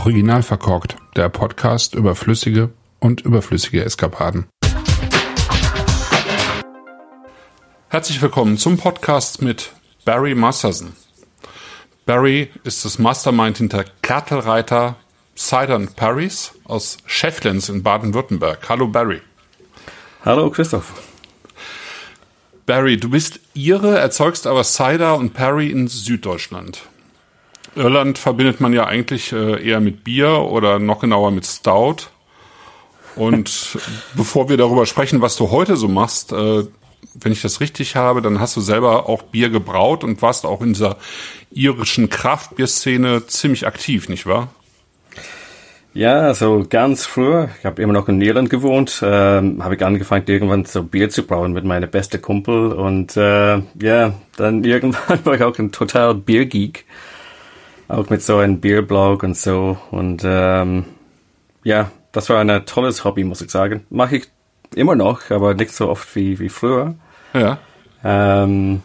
[0.00, 4.46] Original verkorkt, der Podcast über flüssige und überflüssige Eskapaden.
[7.90, 9.72] Herzlich willkommen zum Podcast mit
[10.06, 10.94] Barry Masterson.
[12.06, 14.96] Barry ist das Mastermind hinter Kertelreiter
[15.36, 18.70] Cider Paris aus Schefflens in Baden-Württemberg.
[18.70, 19.20] Hallo Barry.
[20.24, 20.94] Hallo Christoph.
[22.64, 26.88] Barry, du bist Ire, erzeugst aber Cider und Perry in Süddeutschland.
[27.76, 32.08] Irland verbindet man ja eigentlich äh, eher mit Bier oder noch genauer mit Stout.
[33.16, 33.78] Und
[34.14, 36.64] bevor wir darüber sprechen, was du heute so machst, äh,
[37.14, 40.60] wenn ich das richtig habe, dann hast du selber auch Bier gebraut und warst auch
[40.60, 40.96] in dieser
[41.50, 44.48] irischen Kraftbierszene ziemlich aktiv, nicht wahr?
[45.92, 50.24] Ja, also ganz früher, ich habe immer noch in Irland gewohnt, ähm, habe ich angefangen
[50.26, 55.34] irgendwann so Bier zu brauen mit meiner beste Kumpel und äh, ja, dann irgendwann war
[55.34, 56.84] ich auch ein total Biergeek
[57.90, 59.76] auch mit so einem Bierblog und so.
[59.90, 60.84] Und ähm,
[61.64, 63.84] ja, das war ein tolles Hobby, muss ich sagen.
[63.90, 64.28] Mache ich
[64.74, 66.94] immer noch, aber nicht so oft wie, wie früher.
[67.34, 67.58] Ja.
[68.04, 68.82] Ähm,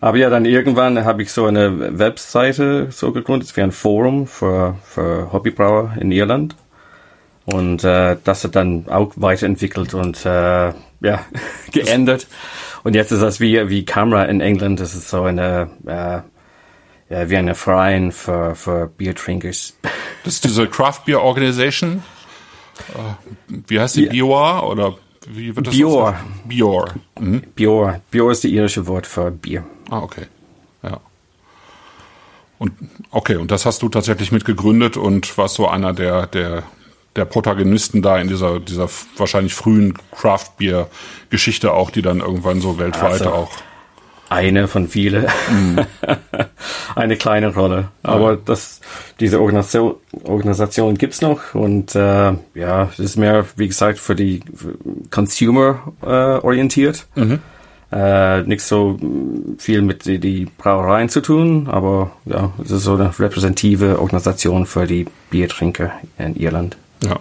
[0.00, 4.76] aber ja, dann irgendwann habe ich so eine Webseite so gegründet, wie ein Forum für,
[4.84, 6.56] für Hobbybrauer in Irland.
[7.44, 11.20] Und äh, das hat dann auch weiterentwickelt und äh, ja,
[11.72, 12.28] geändert.
[12.82, 14.80] Und jetzt ist das wie, wie Camera in England.
[14.80, 16.20] Das ist so eine äh,
[17.10, 19.74] ja, wie eine Verein für, für Biertrinkers.
[20.24, 22.02] Das ist diese Craft Beer Organization.
[22.94, 24.04] Äh, wie heißt die?
[24.04, 24.12] Ja.
[24.12, 24.96] Bior oder
[25.28, 25.74] wie wird das?
[25.74, 26.18] Bior.
[26.44, 26.94] Bior.
[27.18, 27.42] Mhm.
[27.54, 28.00] Bior.
[28.10, 29.64] Bior ist das irische Wort für Bier.
[29.90, 30.26] Ah, okay.
[30.82, 31.00] Ja.
[32.58, 32.72] Und
[33.10, 36.62] okay, und das hast du tatsächlich mitgegründet und warst so einer der, der,
[37.16, 40.88] der Protagonisten da in dieser, dieser wahrscheinlich frühen Craft Beer
[41.28, 43.50] Geschichte auch, die dann irgendwann so weltweit also, auch
[44.30, 45.26] eine von vielen.
[45.50, 45.80] Mhm.
[46.94, 47.88] eine kleine Rolle.
[48.02, 48.80] Aber das,
[49.18, 54.40] diese Organisation, Organisation gibt's noch und äh, ja, es ist mehr, wie gesagt, für die
[55.10, 57.06] Consumer äh, orientiert.
[57.16, 57.40] Mhm.
[57.92, 58.98] Äh, nicht so
[59.58, 64.64] viel mit die, die Brauereien zu tun, aber ja, es ist so eine repräsentative Organisation
[64.64, 66.76] für die Biertrinker in Irland.
[67.02, 67.18] Ja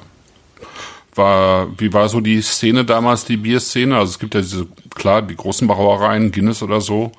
[1.19, 3.95] war, wie war so die Szene damals, die Bierszene?
[3.95, 4.65] Also es gibt ja diese,
[4.95, 7.11] klar, die großen Brauereien, Guinness oder so.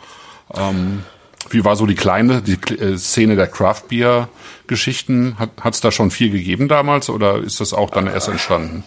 [0.53, 1.05] Ähm,
[1.51, 4.29] wie war so die kleine, die äh, Szene der Craft Beer
[4.67, 5.37] Geschichten?
[5.39, 8.83] Hat es da schon viel gegeben damals oder ist das auch dann erst entstanden?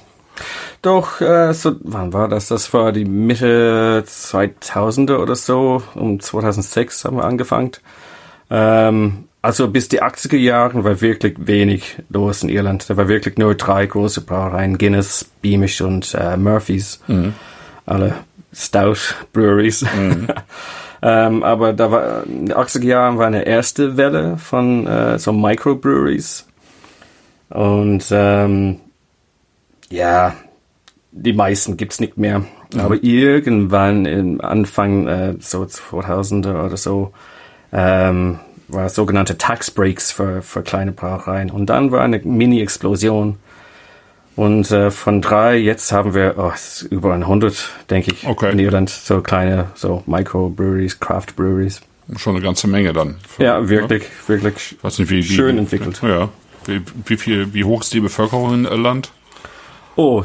[0.81, 2.49] Doch, äh, so, wann war das?
[2.49, 5.81] Das war die Mitte 2000er oder so.
[5.95, 7.71] Um 2006 haben wir angefangen.
[8.49, 12.89] Ähm, also bis die 80er Jahre war wirklich wenig los in Irland.
[12.89, 17.01] Da war wirklich nur drei große Brauereien, Guinness, Beamish und äh, Murphys.
[17.07, 17.33] Mhm.
[17.85, 18.15] Alle
[18.53, 19.81] Stout Breweries.
[19.81, 20.27] Mhm.
[21.01, 25.33] ähm, aber da war, in den 80er Jahren war eine erste Welle von äh, so
[25.33, 26.47] Microbreweries.
[27.49, 28.79] Und ähm,
[29.89, 30.35] ja,
[31.11, 32.39] die meisten gibt's nicht mehr.
[32.73, 32.79] Mhm.
[32.79, 37.11] Aber irgendwann im Anfang äh, so 2000er oder so
[37.73, 38.39] ähm,
[38.73, 41.51] war sogenannte Tax Breaks für, für kleine Brauereien.
[41.51, 43.37] Und dann war eine Mini-Explosion.
[44.35, 46.51] Und äh, von drei, jetzt haben wir oh,
[46.89, 48.51] über 100, denke ich, okay.
[48.51, 48.89] in Irland.
[48.89, 51.81] So kleine, so Microbreweries, Craft Breweries.
[52.17, 53.15] Schon eine ganze Menge dann.
[53.27, 54.29] Für, ja, wirklich, ja?
[54.29, 56.01] wirklich Weiß nicht, wie, wie, schön entwickelt.
[56.01, 56.29] Ja.
[56.65, 59.11] Wie, wie, viel, wie hoch ist die Bevölkerung in Irland?
[59.95, 60.23] Oh,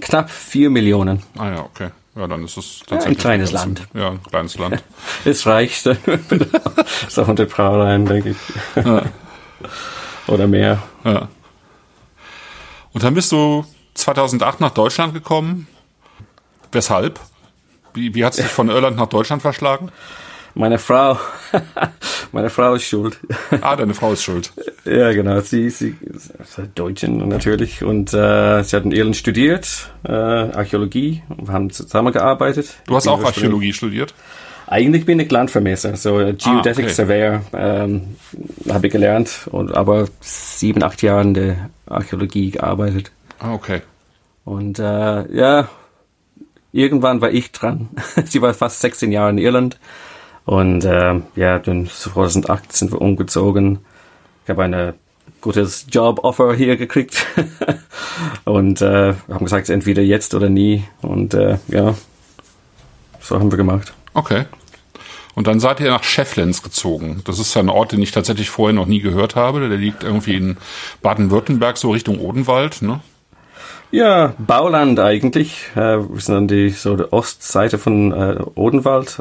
[0.00, 1.22] knapp vier Millionen.
[1.36, 1.88] Ah ja, okay.
[2.16, 3.04] Ja, dann ist es tatsächlich.
[3.04, 3.82] Ja, ein kleines Land.
[3.92, 4.84] Ja, ein kleines Land.
[5.24, 5.82] es reicht.
[7.08, 8.84] so 100 Brauereien, denke ich.
[8.84, 9.02] Ja.
[10.28, 10.82] Oder mehr.
[11.04, 11.28] Ja.
[12.92, 15.66] Und dann bist du 2008 nach Deutschland gekommen.
[16.70, 17.20] Weshalb?
[17.92, 19.90] Wie, wie hat es dich von Irland nach Deutschland verschlagen?
[20.56, 21.18] Meine Frau,
[22.32, 23.18] meine Frau ist schuld.
[23.60, 24.52] Ah, deine Frau ist schuld.
[24.84, 25.40] ja, genau.
[25.40, 26.32] Sie, sie ist
[26.76, 31.24] Deutschin natürlich und äh, sie hat in Irland studiert, äh, Archäologie.
[31.42, 32.68] Wir haben zusammengearbeitet.
[32.86, 34.14] Du hast auch Archäologie studiert?
[34.68, 36.88] Eigentlich bin ich Landvermesser, so Geodetic ah, okay.
[36.88, 38.16] Surveyor ähm,
[38.70, 43.10] habe ich gelernt und aber sieben, acht Jahre in der Archäologie gearbeitet.
[43.40, 43.82] Ah, okay.
[44.44, 45.68] Und äh, ja,
[46.72, 47.88] irgendwann war ich dran.
[48.24, 49.78] sie war fast 16 Jahre in Irland
[50.44, 53.78] und äh, ja, dann 2008 sind wir umgezogen.
[54.44, 54.94] Ich habe eine
[55.40, 57.26] gutes Job-Offer hier gekriegt
[58.44, 60.84] und äh, haben gesagt, entweder jetzt oder nie.
[61.02, 61.94] Und äh, ja,
[63.20, 63.94] so haben wir gemacht.
[64.12, 64.44] Okay.
[65.34, 67.22] Und dann seid ihr nach Schefflens gezogen.
[67.24, 69.68] Das ist ja ein Ort, den ich tatsächlich vorher noch nie gehört habe.
[69.68, 70.56] Der liegt irgendwie in
[71.02, 73.00] Baden-Württemberg, so Richtung Odenwald, ne?
[73.94, 75.70] Ja, Bauland eigentlich.
[75.76, 79.20] Äh, wir sind an die so die Ostseite von äh, Odenwald,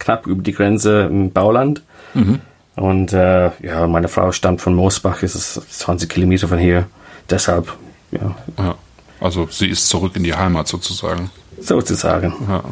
[0.00, 1.82] knapp über die Grenze im Bauland.
[2.14, 2.40] Mhm.
[2.74, 6.88] Und äh, ja, meine Frau stammt von Moosbach, ist es 20 Kilometer von hier.
[7.30, 7.72] Deshalb,
[8.10, 8.34] ja.
[8.58, 8.74] ja.
[9.20, 11.30] Also sie ist zurück in die Heimat sozusagen.
[11.60, 12.34] Sozusagen.
[12.48, 12.64] Ja.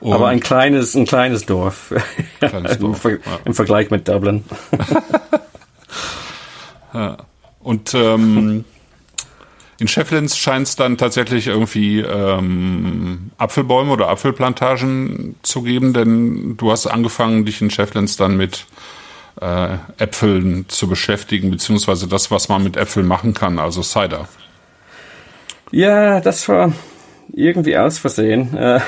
[0.00, 1.94] Und Aber ein kleines, ein kleines Dorf.
[2.40, 3.18] Kleines Im, Dorf, Ver ja.
[3.44, 4.42] Im Vergleich mit Dublin.
[7.60, 8.64] Und ähm,
[9.78, 16.70] in Shefflins scheint es dann tatsächlich irgendwie ähm, Apfelbäume oder Apfelplantagen zu geben, denn du
[16.70, 18.66] hast angefangen, dich in Shefflins dann mit
[19.40, 24.28] äh, Äpfeln zu beschäftigen, beziehungsweise das, was man mit Äpfeln machen kann, also Cider.
[25.72, 26.72] Ja, das war
[27.32, 28.56] irgendwie aus Versehen.
[28.56, 28.80] Äh,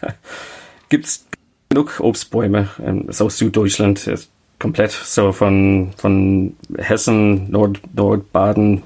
[0.88, 1.26] gibt's
[1.68, 8.82] genug Obstbäume, ähm, so Süddeutschland ist komplett so von, von Hessen, Nord, Nordbaden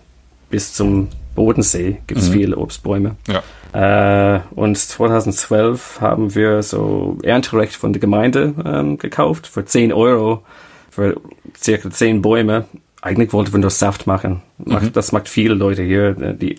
[0.50, 1.08] bis zum
[1.40, 3.16] Bodensee gibt's viele Obstbäume.
[3.26, 4.36] Ja.
[4.36, 10.42] Äh, und 2012 haben wir so Ernterecht von der Gemeinde ähm, gekauft für 10 Euro
[10.90, 11.18] für
[11.56, 12.66] circa 10 Bäume.
[13.00, 14.42] Eigentlich wollten wir nur Saft machen.
[14.58, 16.08] Macht, Das macht viele Leute hier.
[16.20, 16.56] Äh, Die,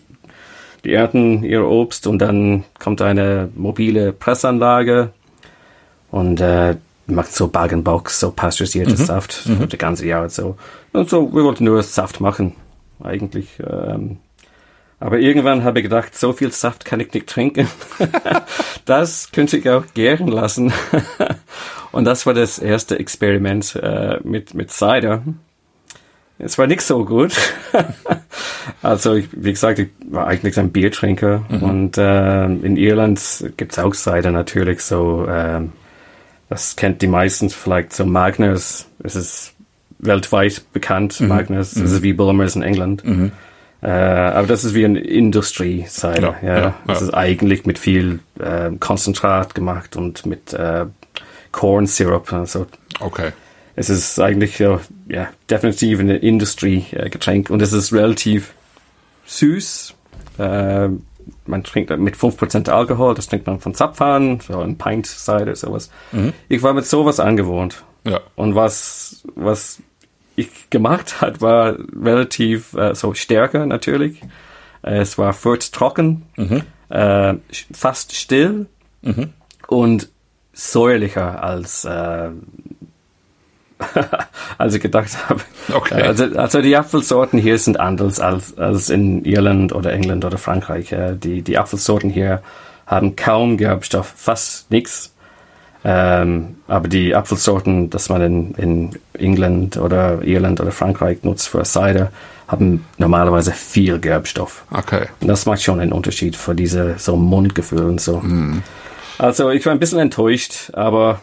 [0.84, 5.12] die ernten ihr Obst und dann kommt eine mobile Pressanlage
[6.10, 6.76] und äh,
[7.06, 10.56] macht so Bag-and-Box, so pasteurisiertes Saft für das ganze Jahr und so.
[10.92, 12.54] Und so, wir wollten nur Saft machen,
[13.04, 13.48] eigentlich.
[13.60, 14.18] Ähm,
[15.02, 17.68] aber irgendwann habe ich gedacht, so viel Saft kann ich nicht trinken.
[18.86, 20.72] das könnte ich auch gären lassen.
[21.92, 25.24] Und das war das erste Experiment äh, mit, mit Cider.
[26.38, 27.34] Es war nicht so gut.
[28.84, 31.46] also, ich, wie gesagt, ich war eigentlich ein Biertrinker.
[31.50, 33.20] Und äh, in Irland
[33.58, 35.26] gibt's auch Cider natürlich so.
[35.28, 35.72] ähm,
[36.48, 38.88] das kennt die meisten vielleicht so Magners.
[39.04, 39.54] Es ist
[39.98, 41.76] weltweit bekannt, Magners.
[41.76, 43.04] Es ist wie Bulmers in England.
[43.82, 46.36] Äh, aber das ist wie ein Industrie-Cider.
[46.42, 50.86] Ja, Ja, ja, Das ist eigentlich mit viel äh, Konzentrat gemacht und mit äh,
[51.52, 52.32] Corn Syrup.
[52.32, 52.68] Also
[53.00, 53.32] Okay.
[53.76, 58.54] es ist eigentlich ja, ja definitiv ein Industrie-Getränk und es ist relativ
[59.26, 59.96] süß.
[60.38, 60.90] Äh,
[61.46, 65.90] man trinkt mit 5% Alkohol, das trinkt man von Zapfhahn, so ein Pint Cider, sowas.
[66.50, 67.84] Ich war mit sowas angewohnt.
[68.06, 68.20] Ja.
[68.36, 69.80] Und was, was
[70.70, 74.22] gemacht hat, war relativ äh, so stärker natürlich.
[74.82, 76.24] Es war furz trocken,
[76.90, 77.36] äh,
[77.74, 78.66] fast still
[79.68, 80.10] und
[80.54, 82.30] säuerlicher als äh,
[84.58, 85.42] als ich gedacht habe.
[85.74, 86.02] Okay.
[86.02, 90.92] Also, also die Apfelsorten hier sind anders als, als in Irland oder England oder Frankreich.
[90.92, 92.42] Äh, Die, die Apfelsorten hier
[92.86, 95.11] haben kaum Gerbstoff, fast nichts.
[95.84, 101.64] Ähm, aber die Apfelsorten, das man in, in England oder Irland oder Frankreich nutzt für
[101.66, 102.12] Cider,
[102.48, 104.64] haben normalerweise viel Gerbstoff.
[104.72, 105.06] Okay.
[105.22, 108.22] Und das macht schon einen Unterschied für diese so Mundgefühl und so.
[109.18, 111.22] Also ich war ein bisschen enttäuscht, aber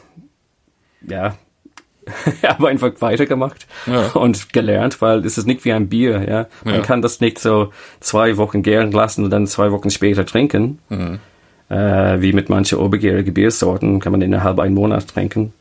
[1.07, 1.37] ja,
[2.43, 4.09] ich habe einfach weitergemacht Ja.
[4.13, 6.47] und gelernt, weil es ist nicht wie ein Bier, ja.
[6.65, 6.81] Man Ja.
[6.81, 7.71] kann das nicht so
[8.01, 10.79] zwei Wochen gären lassen und dann zwei Wochen später trinken.
[11.69, 15.53] Äh, wie mit manchen obergärigen Biersorten kann man innerhalb einen Monat trinken.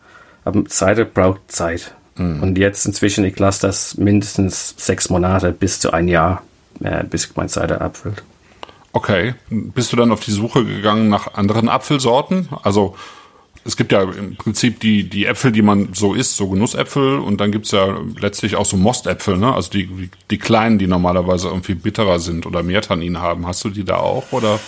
[0.46, 1.94] Aber Cider braucht Zeit.
[2.18, 6.42] Und jetzt inzwischen, ich lasse das mindestens sechs Monate bis zu ein Jahr,
[6.82, 8.24] äh, bis mein Cider abfüllt.
[8.92, 9.36] Okay.
[9.50, 12.50] Bist du dann auf die Suche gegangen nach anderen Apfelsorten?
[12.64, 12.96] Also
[13.66, 17.40] es gibt ja im Prinzip die, die Äpfel, die man so isst, so Genussäpfel und
[17.40, 19.54] dann gibt's ja letztlich auch so Mostäpfel, ne?
[19.54, 23.46] Also die, die, die kleinen, die normalerweise irgendwie bitterer sind oder mehr Tannin haben.
[23.46, 24.60] Hast du die da auch oder?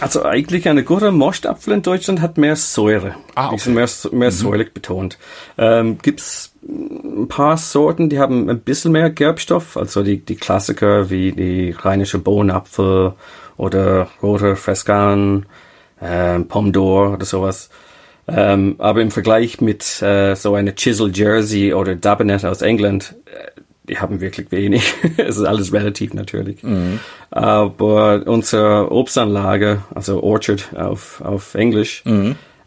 [0.00, 3.14] Also eigentlich eine gute Mostapfel in Deutschland hat mehr Säure.
[3.34, 3.62] Ah, Die okay.
[3.64, 5.18] sind mehr, mehr säuerlich betont.
[5.58, 11.10] Ähm, gibt's ein paar Sorten, die haben ein bisschen mehr Gerbstoff, also die, die Klassiker
[11.10, 13.14] wie die rheinische Bohnenapfel
[13.56, 15.46] oder roter Frescan,
[16.00, 17.70] ähm, Pomdor oder sowas.
[18.28, 23.60] Ähm, aber im Vergleich mit äh, so einer Chisel Jersey oder Dabinet aus England, äh,
[23.92, 24.94] die haben wirklich wenig.
[25.18, 26.62] es ist alles relativ natürlich.
[27.30, 32.02] Aber unsere Obstanlage, also Orchard auf, auf Englisch,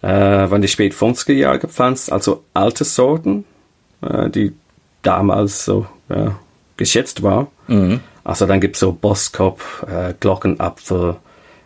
[0.01, 3.45] äh, waren die spät 50er Jahre gepflanzt, also alte Sorten,
[4.01, 4.53] äh, die
[5.01, 6.37] damals so ja,
[6.77, 7.47] geschätzt war.
[8.23, 11.15] Also dann gibt's so Boskop, äh, Glockenapfel,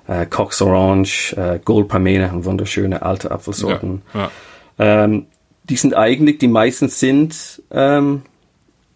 [0.08, 4.04] äh, Cox Orange, äh, Goldpamene, wunderschöne alte Apfelsorten.
[4.13, 4.32] Ja.
[4.78, 5.28] Ähm,
[5.63, 8.24] die sind eigentlich, die meisten sind ähm,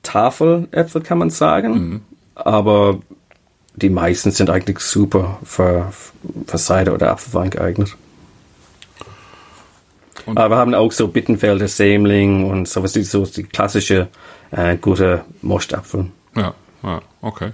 [0.03, 2.01] Tafeläpfel, kann man sagen.
[2.35, 2.99] Aber
[3.75, 5.91] die meisten sind eigentlich super für,
[6.47, 7.95] für Cider oder Apfelwein geeignet.
[10.25, 14.07] Und- Aber wir haben auch so Bittenfelder, Sämling und sowas, die, so die klassische
[14.51, 16.07] äh, gute Mostapfel.
[16.35, 17.51] Ja, ja, okay.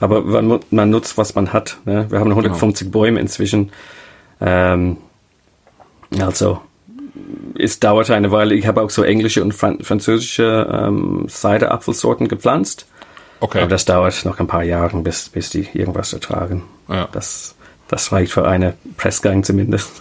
[0.00, 1.78] Aber man, man nutzt, was man hat.
[1.84, 2.06] Ne?
[2.10, 3.72] Wir haben 150 Bäume inzwischen.
[4.40, 4.96] Ähm,
[6.20, 6.60] also,
[7.58, 8.54] es dauerte eine Weile.
[8.54, 12.86] Ich habe auch so englische und Fran französische ähm, Cider-Apfelsorten gepflanzt.
[13.40, 13.60] Okay.
[13.60, 16.64] Aber das dauert noch ein paar Jahre, bis, bis die irgendwas ertragen.
[16.88, 17.08] Ja.
[17.12, 17.54] Das,
[17.86, 19.90] das reicht für eine Pressgang zumindest.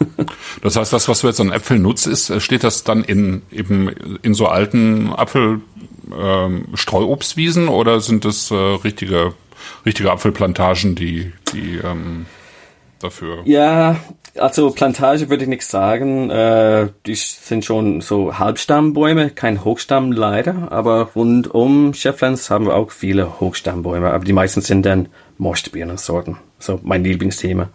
[0.62, 3.44] Das heißt, das, was du jetzt an Äpfeln nutzt, ist, äh, steht das dann in
[3.52, 3.90] eben
[4.24, 5.62] in so alten Apfel
[6.12, 6.66] ähm,
[7.70, 9.34] oder sind das äh, richtige
[9.86, 12.26] richtige Apfelplantagen, die die ähm,
[13.00, 13.44] dafür?
[13.46, 13.98] Ja,
[14.40, 16.30] also Plantage würde ich nicht sagen.
[16.30, 22.76] Äh, die sind schon so Halbstammbäume, kein Hochstamm leider, aber rund um Schefflens haben wir
[22.76, 26.38] auch viele Hochstammbäume, aber die meisten sind dann Mostbirnensorten.
[26.60, 27.70] So mein Lieblingsthema.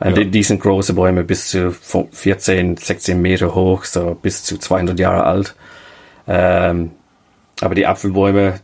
[0.00, 0.14] Äh, Ja.
[0.16, 4.98] die, die sind große Bäume bis zu 14, 16 Meter hoch, so bis zu 200
[4.98, 5.54] Jahre alt.
[6.26, 6.92] Ähm,
[7.60, 8.60] aber die Apfelbäume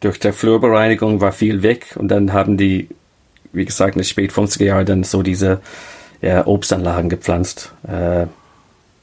[0.00, 2.88] durch der Flurbereinigung war viel weg und dann haben die,
[3.52, 5.60] wie gesagt, in den spät 50er Jahren dann so diese
[6.24, 8.26] ja, Obstanlagen gepflanzt äh,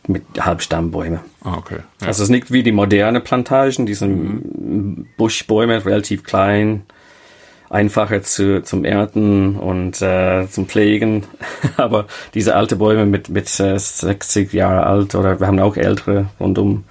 [0.07, 1.19] mit Halbstammbäume.
[1.43, 1.77] Ah, okay.
[2.01, 2.07] Ja.
[2.07, 6.83] Also es ist nicht wie die moderne Plantagen, die sind Buschbäume, relativ klein,
[7.69, 11.25] einfacher zu, zum Ernten und äh, zum Pflegen.
[11.77, 16.25] Aber diese alte Bäume mit, mit äh, 60 Jahre alt oder wir haben auch ältere
[16.39, 16.85] rundum.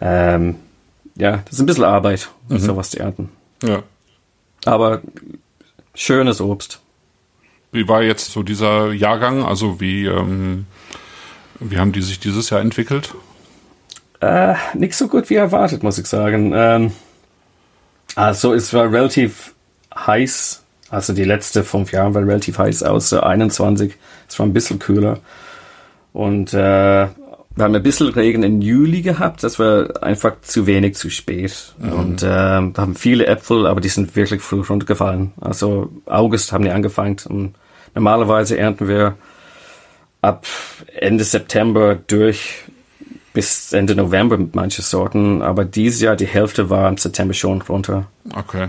[0.00, 0.56] Ähm,
[1.14, 3.30] ja, das ist ein bisschen Arbeit, sowas zu ernten.
[3.62, 3.82] ja.
[4.66, 5.00] Aber
[5.94, 6.80] schönes Obst.
[7.72, 9.44] Wie war jetzt so dieser Jahrgang?
[9.44, 10.66] Also wie ähm,
[11.60, 13.14] wie haben die sich dieses Jahr entwickelt?
[14.20, 16.52] Äh, nicht so gut wie erwartet, muss ich sagen.
[16.54, 16.92] Ähm,
[18.16, 19.54] also es war relativ
[19.94, 20.62] heiß.
[20.90, 23.94] Also die letzte fünf Jahre war relativ heiß, außer 21.
[24.28, 25.20] Es war ein bisschen kühler.
[26.12, 27.06] Und äh,
[27.60, 29.44] wir haben ein bisschen Regen im Juli gehabt.
[29.44, 31.74] Das war einfach zu wenig, zu spät.
[31.78, 35.32] Und äh, da haben viele Äpfel, aber die sind wirklich früh runtergefallen.
[35.40, 37.16] Also August haben die angefangen.
[37.28, 37.54] Und
[37.94, 39.16] normalerweise ernten wir
[40.22, 40.46] ab
[40.98, 42.64] Ende September durch
[43.34, 47.60] bis Ende November mit manchen Sorten, aber dieses Jahr die Hälfte war im September schon
[47.62, 48.06] runter.
[48.34, 48.68] Okay.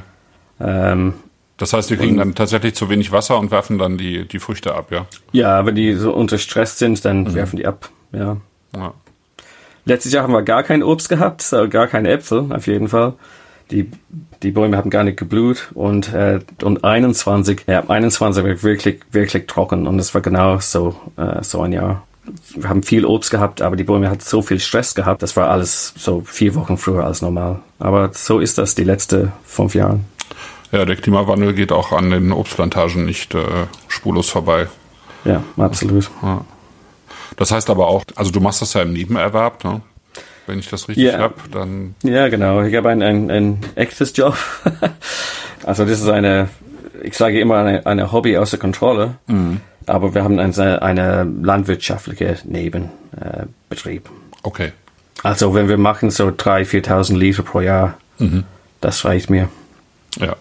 [0.60, 1.14] Ähm,
[1.58, 4.76] Das heißt, wir kriegen dann tatsächlich zu wenig Wasser und werfen dann die, die Früchte
[4.76, 5.08] ab, ja?
[5.32, 7.90] ja, wenn die so unter Stress sind, dann werfen die ab.
[8.12, 8.38] Ja.
[8.76, 8.94] Ja.
[9.86, 13.14] Letztes Jahr haben wir gar kein Obst gehabt, so gar keine Äpfel auf jeden Fall.
[13.72, 13.90] Die,
[14.44, 19.48] die Bäume haben gar nicht geblüht und, äh, und 21, ja, 21 war wirklich, wirklich
[19.48, 22.04] trocken und es war genau so, äh, so ein Jahr.
[22.56, 25.50] Wir haben viel Obst gehabt, aber die Bäume hatten so viel Stress gehabt, das war
[25.50, 27.60] alles so vier Wochen früher als normal.
[27.80, 30.02] Aber so ist das die letzten fünf Jahre.
[30.72, 33.46] Ja, der Klimawandel geht auch an den Obstplantagen nicht äh,
[33.88, 34.68] spurlos vorbei.
[35.26, 36.10] Ja, absolut.
[36.22, 36.46] Ja.
[37.38, 39.82] Das heißt aber auch, also du machst das ja im Nebenerwerb, ne?
[40.48, 41.20] Wenn ich das richtig Ja.
[41.20, 42.62] hab, dann Ja, genau.
[42.64, 44.36] Ich habe ein, ein, ein echtes Job.
[45.64, 46.50] also das ist eine,
[47.04, 49.16] ich sage immer eine, eine Hobby außer Kontrolle.
[49.86, 53.50] Aber wir haben eine, eine landwirtschaftliche Nebenbetrieb.
[53.70, 54.10] Betrieb.
[54.44, 54.72] okay.
[55.24, 57.98] also wenn wir machen so 3.000, 4.000 Liter pro Jahr,
[58.82, 59.48] das reicht mir.
[60.20, 60.36] Ja.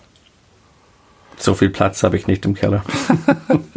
[1.36, 2.84] So viel Platz habe ich nicht im Keller.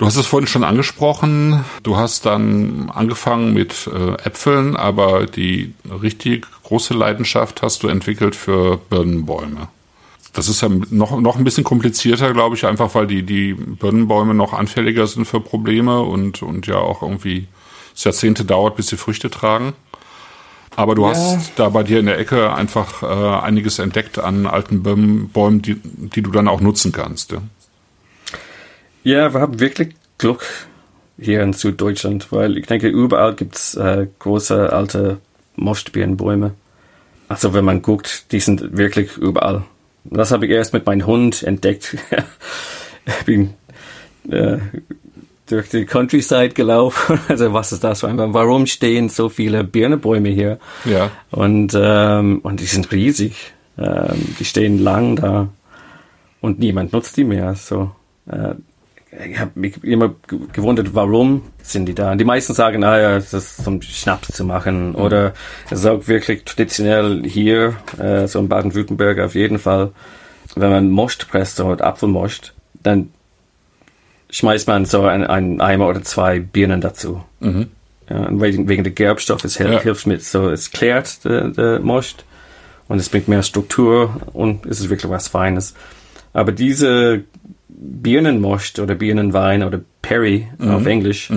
[0.00, 1.62] Du hast es vorhin schon angesprochen.
[1.82, 8.34] Du hast dann angefangen mit äh, Äpfeln, aber die richtig große Leidenschaft hast du entwickelt
[8.34, 9.68] für Birnenbäume.
[10.32, 14.32] Das ist ja noch, noch ein bisschen komplizierter, glaube ich, einfach weil die, die Birnenbäume
[14.32, 17.46] noch anfälliger sind für Probleme und, und ja auch irgendwie
[17.94, 19.74] es Jahrzehnte dauert, bis sie Früchte tragen.
[20.76, 21.10] Aber du Ja.
[21.10, 23.06] hast da bei dir in der Ecke einfach äh,
[23.44, 27.32] einiges entdeckt an alten Birnenbäumen, die, die du dann auch nutzen kannst.
[27.32, 27.42] Ja?
[29.02, 30.44] Ja, wir haben wirklich Glück
[31.18, 35.18] hier in Süddeutschland, weil ich denke, überall gibt's äh, große alte
[35.56, 36.52] Mostbirnenbäume.
[37.28, 39.64] Also wenn man guckt, die sind wirklich überall.
[40.04, 41.96] Das habe ich erst mit meinem Hund entdeckt.
[43.06, 43.54] ich bin
[44.28, 44.58] äh,
[45.46, 47.20] durch die Countryside gelaufen.
[47.28, 48.02] Also was ist das?
[48.02, 50.58] Warum stehen so viele Birnenbäume hier?
[50.84, 51.10] Ja.
[51.30, 53.52] Und, ähm, und die sind riesig.
[53.78, 55.48] Ähm, die stehen lang da.
[56.40, 57.54] Und niemand nutzt die mehr.
[57.54, 57.90] So,
[58.26, 58.54] äh,
[59.28, 62.12] ich habe mich immer ge- gewundert, warum sind die da?
[62.12, 64.94] Und die meisten sagen, naja, das ist zum Schnaps zu machen.
[64.94, 65.34] Oder
[65.70, 69.90] es ist auch wirklich traditionell hier, äh, so in Baden-Württemberg auf jeden Fall.
[70.54, 73.10] Wenn man Most presst, so Apfelmost, dann
[74.30, 77.22] schmeißt man so ein, ein Eimer oder zwei Birnen dazu.
[77.40, 79.80] Ja, und wegen, wegen der Gerbstoff, es hilft, Ja.
[79.80, 82.24] hilft mit, so, es klärt der, der Most
[82.88, 85.74] und es bringt mehr Struktur und es ist wirklich was Feines.
[86.32, 87.24] Aber diese
[87.90, 91.30] Birnenmost oder Birnenwein oder Perry auf Englisch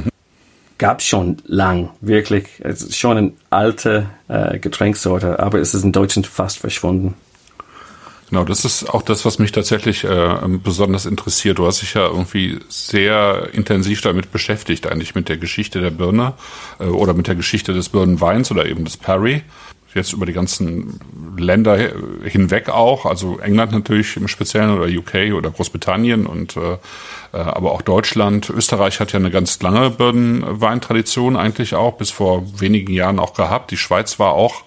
[0.84, 2.46] gab's schon lang, wirklich.
[2.60, 7.14] Es ist schon eine alte äh, Getränkssorte, aber es ist in Deutschland fast verschwunden.
[8.30, 11.60] Genau, das ist auch das, was mich tatsächlich äh, besonders interessiert.
[11.60, 16.34] Du hast dich ja irgendwie sehr intensiv damit beschäftigt, eigentlich mit der Geschichte der Birne
[16.80, 19.44] äh, oder mit der Geschichte des Birnenweins oder eben des Perry.
[19.94, 21.00] Jetzt über die ganzen
[21.38, 21.78] Länder
[22.24, 26.78] hinweg auch, also England natürlich im Speziellen oder UK oder Großbritannien und äh,
[27.34, 28.50] äh, aber auch Deutschland.
[28.50, 33.72] Österreich hat ja eine ganz lange Birnenweintradition eigentlich auch, bis vor wenigen Jahren auch gehabt.
[33.72, 34.64] Die Schweiz war auch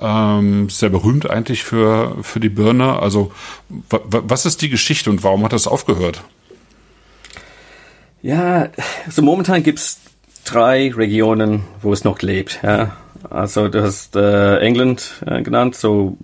[0.00, 2.98] ähm, sehr berühmt eigentlich für, für die Birne.
[2.98, 3.32] Also
[3.88, 6.22] was ist die Geschichte und warum hat das aufgehört?
[8.22, 8.68] Ja,
[9.06, 10.00] also momentan gibt's
[10.44, 12.60] drei Regionen, wo es noch lebt.
[12.62, 12.96] Ja.
[13.30, 16.16] Also du hast äh, England äh, genannt, so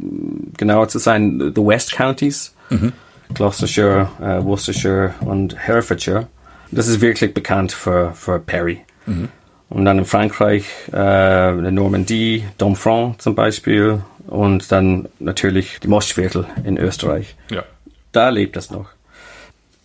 [0.57, 2.93] genauer zu sein, the West Counties, mhm.
[3.35, 6.29] Gloucestershire, äh, Worcestershire und Herefordshire.
[6.71, 8.81] Das ist wirklich bekannt für, für Perry.
[9.07, 9.29] Mhm.
[9.71, 14.03] Und dann in Frankreich, äh, in der Normandie, Domfront zum Beispiel.
[14.27, 17.37] Und dann natürlich die Mostviertel in Österreich.
[17.51, 17.65] Ja.
[18.13, 18.87] Da lebt das noch.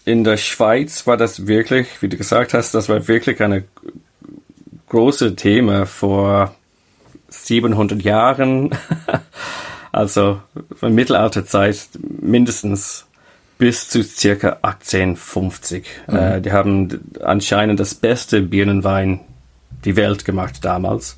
[0.05, 3.63] In der Schweiz war das wirklich, wie du gesagt hast, das war wirklich eine
[4.87, 6.55] große Thema vor
[7.29, 8.71] 700 Jahren.
[9.91, 10.39] also
[10.75, 11.89] von Mittelalterzeit
[12.21, 13.05] mindestens
[13.57, 15.85] bis zu circa 1850.
[16.07, 16.15] Mhm.
[16.15, 19.19] Äh, die haben anscheinend das beste Birnenwein
[19.85, 21.17] die Welt gemacht damals.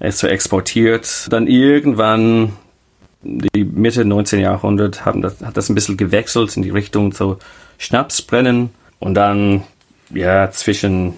[0.00, 1.26] Es war exportiert.
[1.30, 2.56] Dann irgendwann,
[3.22, 4.40] die Mitte 19.
[4.40, 7.38] Jahrhundert, haben das, hat das ein bisschen gewechselt in die Richtung so
[7.78, 8.70] Schnapsbrennen.
[8.98, 9.62] Und dann,
[10.10, 11.14] ja, zwischen,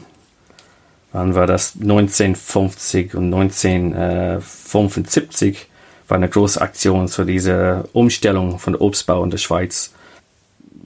[1.12, 1.76] wann war das?
[1.80, 5.68] 1950 und 1975
[6.08, 9.94] war eine große Aktion zu dieser Umstellung von Obstbau in der Schweiz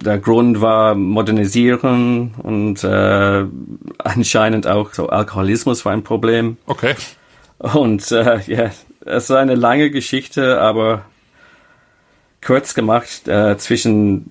[0.04, 3.44] der Grund war Modernisieren und äh,
[3.98, 6.56] anscheinend auch so Alkoholismus war ein Problem.
[6.66, 6.94] Okay.
[7.58, 8.70] Und äh, ja,
[9.04, 11.04] es ist eine lange Geschichte, aber
[12.44, 14.26] kurz gemacht, äh, zwischen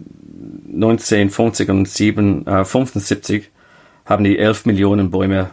[0.73, 3.49] 1950 und 7, äh, 75
[4.05, 5.51] haben die 11 Millionen Bäume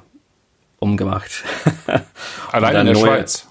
[0.81, 1.45] umgemacht.
[2.53, 3.47] Allein in der neue, Schweiz?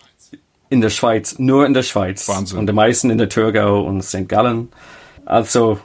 [0.69, 2.27] In der Schweiz, nur in der Schweiz.
[2.27, 2.59] Wahnsinn.
[2.59, 4.27] Und die meisten in der Thurgau und St.
[4.27, 4.69] Gallen.
[5.25, 5.79] Also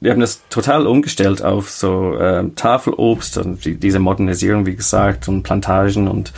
[0.00, 5.28] wir haben das total umgestellt auf so ähm, Tafelobst und die, diese Modernisierung, wie gesagt,
[5.28, 6.08] und Plantagen.
[6.08, 6.32] Und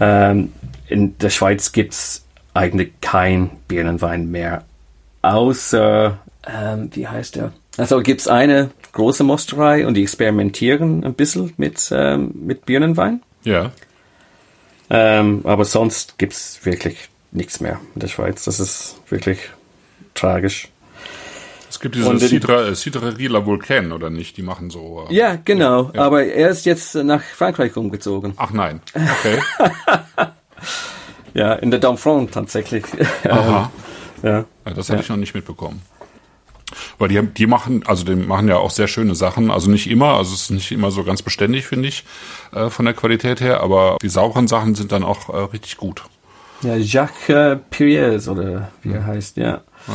[0.00, 0.52] ähm,
[0.88, 4.64] in der Schweiz gibt's eigentlich kein Birnenwein mehr,
[5.22, 7.52] außer, ähm, wie heißt der?
[7.76, 13.22] Also gibt's eine große Mosterei und die experimentieren ein bisschen mit, ähm, mit Birnenwein.
[13.44, 13.70] Ja.
[14.90, 18.44] Ähm, aber sonst gibt's wirklich nichts mehr in der Schweiz.
[18.44, 19.38] Das ist wirklich
[20.14, 20.68] tragisch.
[21.70, 24.36] Es gibt diese Cidre, Cidrerie La Vulcaine, oder nicht?
[24.36, 25.06] Die machen so.
[25.08, 25.90] Äh, ja, genau.
[25.94, 26.02] Ja.
[26.02, 28.32] Aber er ist jetzt nach Frankreich umgezogen.
[28.36, 28.80] Ach nein.
[28.94, 29.38] Okay.
[31.34, 32.84] ja, in der Domfront tatsächlich.
[33.24, 33.70] Aha.
[34.22, 34.30] ja.
[34.30, 34.44] ja.
[34.64, 35.00] Das hatte ja.
[35.00, 35.82] ich noch nicht mitbekommen.
[36.98, 39.50] Weil die, die machen, also die machen ja auch sehr schöne Sachen.
[39.50, 42.04] Also nicht immer, also es ist nicht immer so ganz beständig, finde ich,
[42.52, 43.62] äh, von der Qualität her.
[43.62, 46.02] Aber die sauren Sachen sind dann auch äh, richtig gut.
[46.62, 49.62] Ja, Jacques äh, Pires oder wie er heißt, ja.
[49.86, 49.94] ja.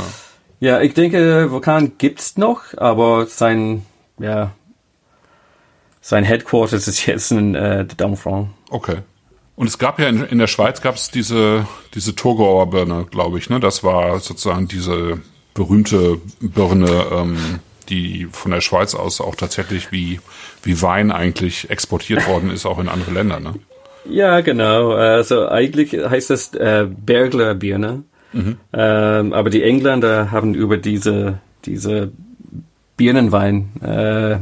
[0.60, 3.86] Ja, ich denke, Vulkan gibt's noch, aber sein,
[4.18, 4.52] ja,
[6.00, 8.50] sein Headquarters ist jetzt in äh, Domfront.
[8.70, 9.00] Okay.
[9.56, 13.38] Und es gab ja in, in der Schweiz gab es diese diese Thurgauer Birne, glaube
[13.38, 13.60] ich, ne?
[13.60, 15.22] Das war sozusagen diese
[15.54, 17.38] berühmte Birne, ähm,
[17.90, 20.20] die von der Schweiz aus auch tatsächlich wie
[20.64, 23.56] wie Wein eigentlich exportiert worden ist, auch in andere Länder, ne?
[24.06, 24.92] Ja, genau.
[24.92, 28.04] Also eigentlich heißt das äh, Bergler Birne.
[28.34, 28.58] Mhm.
[28.74, 32.12] Ähm, aber die Engländer haben über diese, diese
[32.98, 34.40] Birnenwein äh,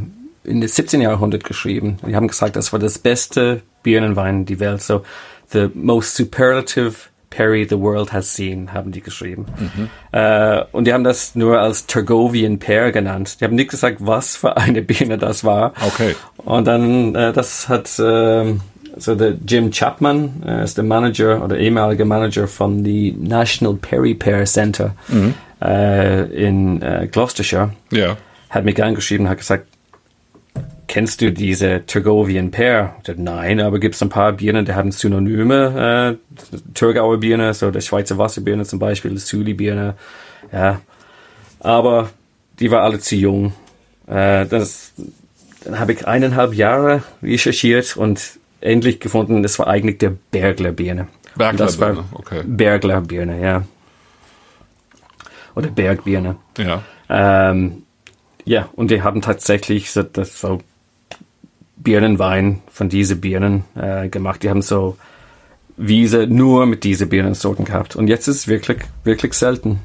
[0.50, 1.02] in das 17.
[1.02, 1.98] Jahrhundert geschrieben.
[2.08, 4.82] Die haben gesagt, das war das beste Birnenwein die Welt.
[4.82, 5.04] So,
[5.52, 9.46] the most superlative Perry the world has seen, haben die geschrieben.
[9.58, 9.90] Mhm.
[10.12, 13.42] Äh, und die haben das nur als Turgovian Pear genannt.
[13.42, 15.74] Die haben nicht gesagt, was für eine Birne das war.
[15.82, 16.16] Okay.
[16.38, 18.54] Und dann, äh, das hat, äh,
[18.98, 24.14] so der Jim Chapman äh, ist der Manager oder ehemaliger Manager von the National Perry
[24.14, 25.34] Pear Center mhm.
[25.62, 27.72] äh, in äh, Gloucestershire.
[27.92, 28.18] Ja.
[28.50, 29.68] Hat mich angeschrieben, hat gesagt,
[30.92, 32.98] kennst du diese Turgovian Pear?
[33.16, 37.80] Nein, aber gibt es ein paar Birnen, die haben Synonyme, äh, Thurgauer Birne, so der
[37.80, 39.96] Schweizer Wasserbirne zum Beispiel, Suli Birne,
[40.52, 40.82] ja.
[41.62, 42.10] Aber
[42.60, 43.54] die war alle zu jung.
[44.06, 44.92] Äh, das,
[45.64, 51.08] dann habe ich eineinhalb Jahre recherchiert und endlich gefunden, das war eigentlich der Bergler-Birne.
[51.38, 52.42] Bergler-Birne, okay.
[52.46, 53.64] Bergler-Birne, ja.
[55.56, 56.36] Oder Bergbirne.
[56.58, 56.84] Ja.
[57.08, 57.84] Ähm,
[58.44, 60.60] ja, und die haben tatsächlich das so
[61.84, 64.44] Birnenwein von diesen Birnen äh, gemacht.
[64.44, 64.98] Die haben so
[65.78, 67.96] Wiese nur mit diesen Birnensorten gehabt.
[67.96, 69.80] Und jetzt ist es wirklich, wirklich selten.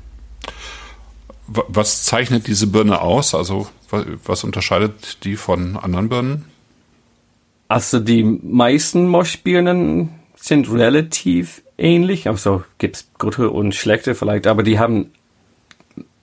[1.46, 3.34] Was zeichnet diese Birne aus?
[3.34, 3.68] Also
[4.24, 6.44] was unterscheidet die von anderen Birnen?
[7.68, 12.28] Also die meisten Moschbirnen sind relativ ähnlich.
[12.28, 15.10] Also gibt's gute und schlechte vielleicht, aber die haben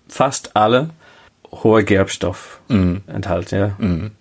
[0.07, 0.89] fast alle
[1.51, 3.01] hoher Gerbstoff mhm.
[3.07, 3.55] enthalten.
[3.55, 3.75] Ja.
[3.77, 4.11] Mhm.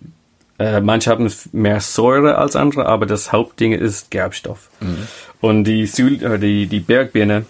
[0.63, 4.69] Äh, manche haben mehr Säure als andere, aber das Hauptding ist Gerbstoff.
[4.79, 5.07] Mhm.
[5.41, 7.45] Und die, Süd äh, die, die Bergbirne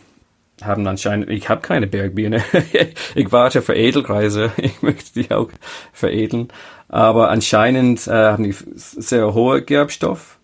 [0.64, 2.44] haben anscheinend, ich habe keine Bergbirne.
[3.16, 4.52] ich warte für Edelkreise.
[4.58, 5.50] Ich möchte die auch
[5.92, 6.48] veredeln.
[6.90, 10.40] Aber anscheinend äh, haben die sehr hohe Gerbstoff.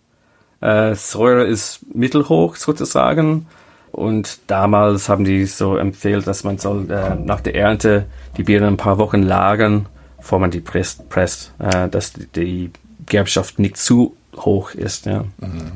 [0.60, 3.48] Äh, Säure ist mittelhoch sozusagen.
[3.90, 8.06] Und damals haben die so empfehlt, dass man soll äh, nach der Ernte
[8.36, 9.86] die Birnen ein paar Wochen lagern,
[10.20, 12.70] bevor man die presst, presst äh, dass die, die
[13.06, 15.06] Gerbstoff nicht zu hoch ist.
[15.06, 15.24] Ja.
[15.38, 15.72] Mhm.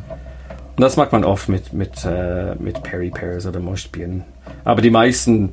[0.76, 4.24] Und das macht man oft mit, mit, äh, mit Peri Pears oder Moschbirnen.
[4.64, 5.52] Aber die meisten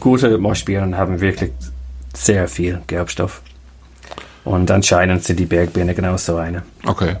[0.00, 1.52] gute Moschbirnen haben wirklich
[2.12, 3.40] sehr viel Gerbstoff.
[4.44, 6.62] Und anscheinend sind die Bergbirne genauso eine.
[6.84, 7.16] Okay.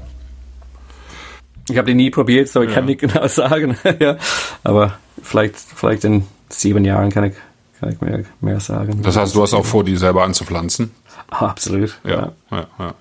[1.70, 2.74] Ich habe die nie probiert, so ich ja.
[2.74, 3.76] kann nicht genau sagen.
[3.98, 4.16] ja.
[4.62, 7.34] Aber vielleicht, vielleicht in sieben Jahren kann ich,
[7.84, 9.02] kann ich mehr, mehr sagen.
[9.02, 10.90] Das heißt, du hast auch vor, die selber anzupflanzen?
[11.30, 11.98] Ah, absolut.
[12.04, 12.94] Ja, ja, ja.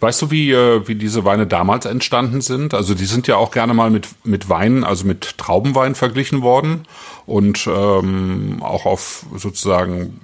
[0.00, 2.74] Weißt du, wie, äh, wie diese Weine damals entstanden sind?
[2.74, 6.86] Also die sind ja auch gerne mal mit, mit Weinen, also mit Traubenwein verglichen worden
[7.26, 10.20] und ähm, auch auf sozusagen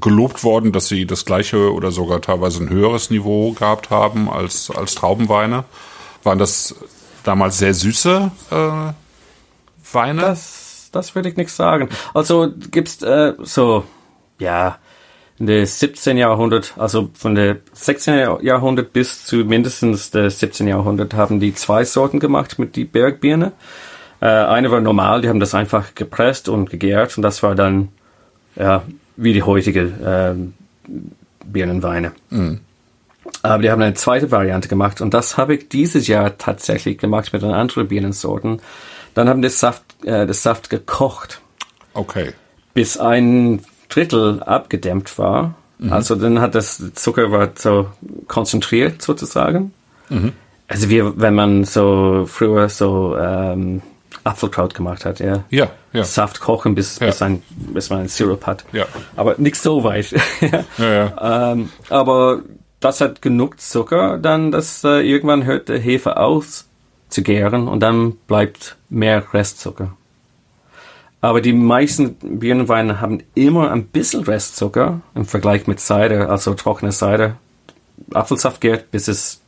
[0.00, 4.70] gelobt worden, dass sie das gleiche oder sogar teilweise ein höheres Niveau gehabt haben als,
[4.70, 5.64] als Traubenweine.
[6.22, 6.76] Waren das
[7.24, 10.20] damals sehr süße äh, Weine?
[10.20, 10.65] Das,
[10.96, 11.88] das würde ich nicht sagen.
[12.14, 13.84] Also gibt's äh, so,
[14.38, 14.78] ja,
[15.38, 16.16] in der 17.
[16.16, 18.40] Jahrhundert, also von der 16.
[18.40, 20.66] Jahrhundert bis zu mindestens der 17.
[20.66, 23.52] Jahrhundert haben die zwei Sorten gemacht mit die Bergbirne.
[24.20, 27.88] Äh, eine war normal, die haben das einfach gepresst und gegärt und das war dann
[28.56, 28.82] ja
[29.16, 30.34] wie die heutige äh,
[31.44, 32.12] Birnenweine.
[32.30, 32.60] Mhm.
[33.42, 37.32] Aber die haben eine zweite Variante gemacht und das habe ich dieses Jahr tatsächlich gemacht
[37.32, 38.60] mit einer anderen Birnensorten.
[39.14, 41.40] Dann haben das Saft, äh, das Saft gekocht.
[41.94, 42.32] Okay.
[42.74, 45.54] Bis ein Drittel abgedämmt war.
[45.78, 45.92] Mhm.
[45.92, 47.88] Also dann hat das Zucker war so
[48.28, 49.72] konzentriert sozusagen.
[50.08, 50.32] Mhm.
[50.68, 53.82] Also wie wenn man so früher so ähm,
[54.24, 55.44] Apfelkraut gemacht hat, ja.
[55.50, 56.04] Ja, ja.
[56.04, 57.06] Saft kochen, bis, ja.
[57.06, 58.64] bis, ein, bis man einen Sirup hat.
[58.72, 58.86] Ja.
[59.14, 60.10] Aber nicht so weit.
[60.40, 60.64] ja.
[60.78, 61.52] ja, ja.
[61.52, 62.42] Ähm, aber
[62.80, 66.66] das hat genug Zucker, dann dass äh, irgendwann hört der Hefe aus
[67.08, 69.92] zu gären und dann bleibt mehr Restzucker.
[71.20, 76.92] Aber die meisten Birnenweine haben immer ein bisschen Restzucker im Vergleich mit Cider, also trockene
[76.92, 77.36] Cider.
[78.12, 79.40] Apfelsaft gärt, bis es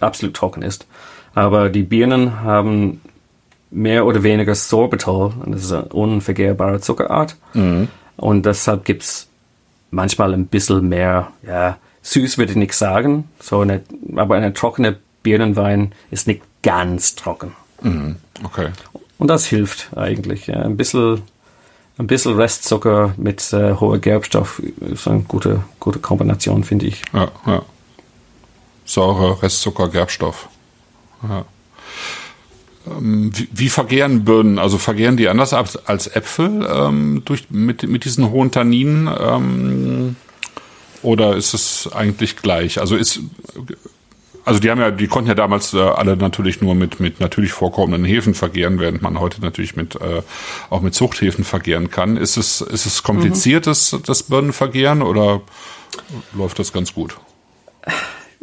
[0.00, 0.86] absolut trocken ist.
[1.34, 3.00] Aber die Birnen haben
[3.70, 7.36] mehr oder weniger Sorbitol, das ist eine unvergehrbare Zuckerart.
[7.54, 7.88] Mhm.
[8.16, 9.28] Und deshalb gibt es
[9.90, 13.82] manchmal ein bisschen mehr, ja, süß würde ich nicht sagen, so eine,
[14.16, 17.54] aber eine trockene Birnenwein ist nicht ganz trocken.
[17.82, 18.16] Mhm.
[18.44, 18.68] Okay.
[19.18, 20.46] Und das hilft eigentlich.
[20.46, 20.62] Ja.
[20.62, 21.22] Ein bisschen,
[21.98, 27.02] ein bisschen Restzucker mit äh, hoher Gerbstoff ist eine gute, gute Kombination, finde ich.
[27.12, 27.62] Ja, ja.
[28.84, 30.48] Säure, Restzucker, Gerbstoff.
[31.22, 31.44] Ja.
[32.86, 34.58] Ähm, wie, wie, vergehren Birnen?
[34.58, 39.08] Also vergehren die anders als, als Äpfel ähm, durch, mit, mit diesen hohen Tanninen?
[39.20, 40.16] Ähm,
[41.02, 42.80] oder ist es eigentlich gleich?
[42.80, 43.20] Also ist
[44.44, 47.52] also die haben ja, die konnten ja damals äh, alle natürlich nur mit mit natürlich
[47.52, 50.22] vorkommenden Hefen vergehren, während man heute natürlich mit äh,
[50.70, 52.16] auch mit Zuchthäfen vergehren kann.
[52.16, 53.70] Ist es ist es kompliziert mhm.
[53.70, 55.42] das, das Birnenvergehren oder
[56.32, 57.16] läuft das ganz gut?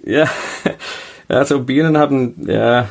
[0.06, 0.30] Ja,
[1.28, 2.88] also Birnen haben ja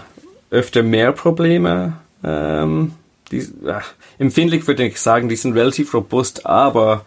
[0.51, 1.95] öfter mehr Probleme.
[2.23, 2.93] Ähm,
[3.31, 7.07] die, ach, empfindlich würde ich sagen, die sind relativ robust, aber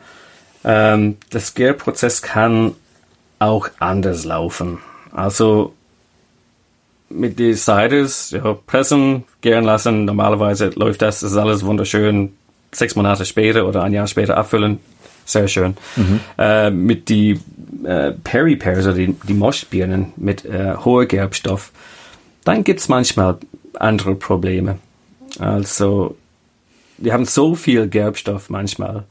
[0.63, 2.75] ähm, das Gärprozess kann
[3.39, 4.79] auch anders laufen.
[5.11, 5.73] Also
[7.09, 10.05] mit den Ciders, ja, pressen, gären lassen.
[10.05, 12.33] Normalerweise läuft das, das ist alles wunderschön.
[12.71, 14.79] Sechs Monate später oder ein Jahr später abfüllen.
[15.25, 15.75] Sehr schön.
[15.95, 16.19] Mhm.
[16.37, 17.39] Äh, mit die
[17.83, 21.71] äh, Peri Pears oder die, die Moschbirnen mit äh, hoher Gerbstoff,
[22.43, 23.37] dann gibt's manchmal
[23.75, 24.79] andere Probleme.
[25.39, 26.15] Also,
[26.97, 29.03] die haben so viel Gerbstoff manchmal.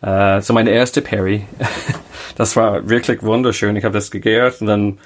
[0.00, 1.44] Äh, so meine erste Perry,
[2.36, 3.76] das war wirklich wunderschön.
[3.76, 4.98] Ich habe das gegärt und dann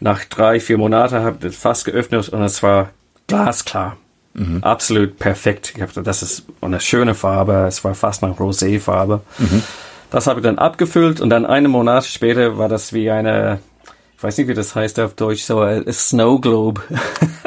[0.00, 2.90] nach drei, vier Monaten habe ich das Fass geöffnet und es war
[3.26, 3.96] glasklar.
[4.34, 4.62] Mhm.
[4.62, 5.72] Absolut perfekt.
[5.74, 7.64] Ich hab, das ist eine schöne Farbe.
[7.66, 9.20] Es war fast eine Roséfarbe.
[9.38, 9.62] Mhm.
[10.10, 13.60] Das habe ich dann abgefüllt und dann einen Monat später war das wie eine,
[14.16, 16.82] ich weiß nicht, wie das heißt auf Deutsch, so ein Snow Globe.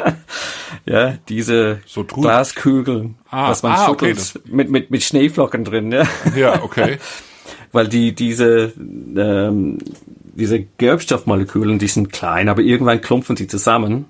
[0.84, 5.92] ja, diese so Glaskugeln, ah, was man ah, schüttelt okay, mit, mit, mit Schneeflocken drin.
[5.92, 6.04] Ja,
[6.36, 6.98] ja okay.
[7.72, 9.78] weil die diese ähm,
[10.40, 14.06] diese Gerbstoffmolekülen, die sind klein, aber irgendwann klumpfen sie zusammen.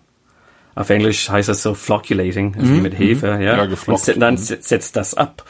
[0.75, 3.41] Auf Englisch heißt das so flocculating, also wie mit Hefe, ja.
[3.57, 4.15] Ja, und geflockt.
[4.23, 5.45] dann se- setzt das ab.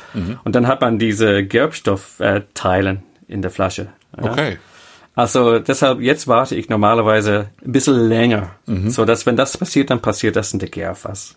[0.44, 3.88] Und dann hat man diese Gerbstoffteilen in der Flasche.
[4.16, 4.32] Ja.
[4.32, 4.58] Okay.
[5.14, 8.50] Also deshalb, jetzt warte ich normalerweise ein bisschen länger,
[8.86, 11.36] so dass wenn das passiert, dann passiert das in der Gärfass.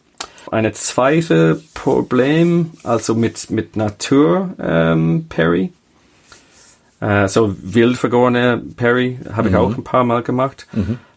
[0.51, 5.73] Eine zweite Problem, also mit, mit Natur ähm, Perry,
[7.03, 10.67] äh, so wild vergorene Perry, habe ich auch ein paar Mal gemacht.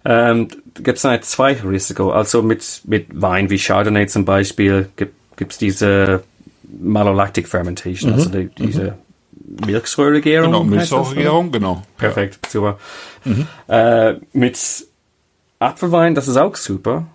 [0.04, 5.52] Ähm, gibt es ein zweites Risiko, also mit, mit Wein wie Chardonnay zum Beispiel, gibt
[5.52, 6.24] es diese
[6.80, 8.98] Malolactic Fermentation, also die, diese
[9.64, 10.50] Milchsäuregärung.
[10.50, 10.64] Genau?
[10.64, 11.82] Milchsäuregärung, genau.
[11.96, 12.78] Perfekt, super.
[13.68, 14.58] Äh, mit
[15.58, 17.06] Apfelwein, das ist auch super,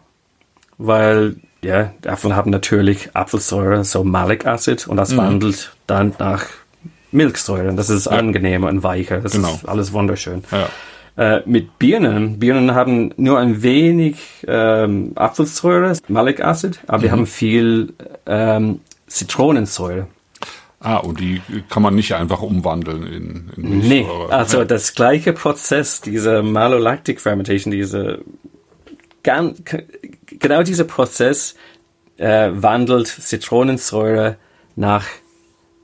[0.77, 6.45] weil ja, Äpfel haben natürlich Apfelsäure, so Malic Acid, und das wandelt dann nach
[7.11, 7.73] Milchsäure.
[7.73, 9.19] Das ist angenehmer und weicher.
[9.19, 9.53] Das Genau.
[9.53, 10.43] ist alles wunderschön.
[10.51, 10.69] Ja.
[11.17, 17.27] Äh, mit Birnen, Birnen haben nur ein wenig ähm, Apfelsäure, Malic Acid, aber die haben
[17.27, 17.93] viel
[18.25, 20.07] ähm, Zitronensäure.
[20.79, 24.65] Ah, und die kann man nicht einfach umwandeln in, in Nee, also Ja.
[24.65, 28.19] das gleiche Prozess, diese Malolactic Fermentation, diese
[29.21, 29.83] gan- k-
[30.39, 31.55] genau dieser Prozess
[32.17, 34.37] äh, wandelt Zitronensäure
[34.75, 35.05] nach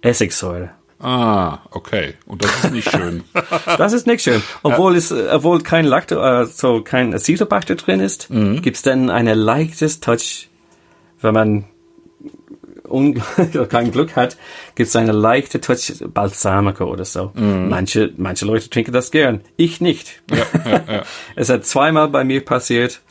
[0.01, 0.69] Essigsäure.
[0.99, 2.15] Ah, okay.
[2.25, 3.23] Und das ist nicht schön.
[3.77, 4.41] Das ist nicht schön.
[4.63, 8.29] Obwohl es, äh, obwohl kein Lacto, äh, so kein Acetobacter drin ist,
[8.61, 10.49] gibt's dann eine leichtes Touch,
[11.21, 11.65] wenn man
[13.69, 14.37] kein Glück hat,
[14.75, 17.31] gibt's eine leichte Touch Balsamico oder so.
[17.35, 19.41] Manche, manche Leute trinken das gern.
[19.57, 20.23] Ich nicht.
[21.35, 23.01] Es hat zweimal bei mir passiert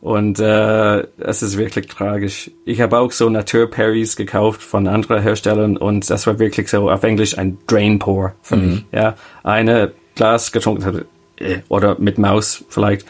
[0.00, 2.50] und äh, es ist wirklich tragisch.
[2.64, 7.02] Ich habe auch so Naturperries gekauft von anderen Herstellern und das war wirklich so auf
[7.02, 8.84] Englisch ein Drain Pour für mich.
[8.92, 11.06] Ja, eine Glas getrunken hatte
[11.38, 13.06] äh, oder mit Maus vielleicht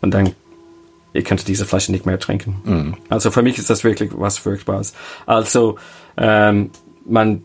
[0.00, 0.32] und dann
[1.12, 2.56] ich könnte diese Flasche nicht mehr trinken.
[3.08, 4.94] Also für mich ist das wirklich was Furchtbares.
[5.24, 5.76] Also
[6.16, 6.70] ähm,
[7.06, 7.42] man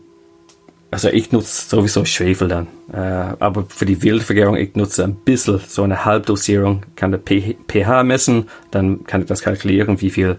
[0.92, 2.66] also ich nutze sowieso Schwefel dann.
[2.92, 2.98] Äh,
[3.40, 8.50] aber für die Wildvergärung, ich nutze ein bisschen so eine Halbdosierung, kann der pH messen,
[8.70, 10.38] dann kann ich das kalkulieren, wie viel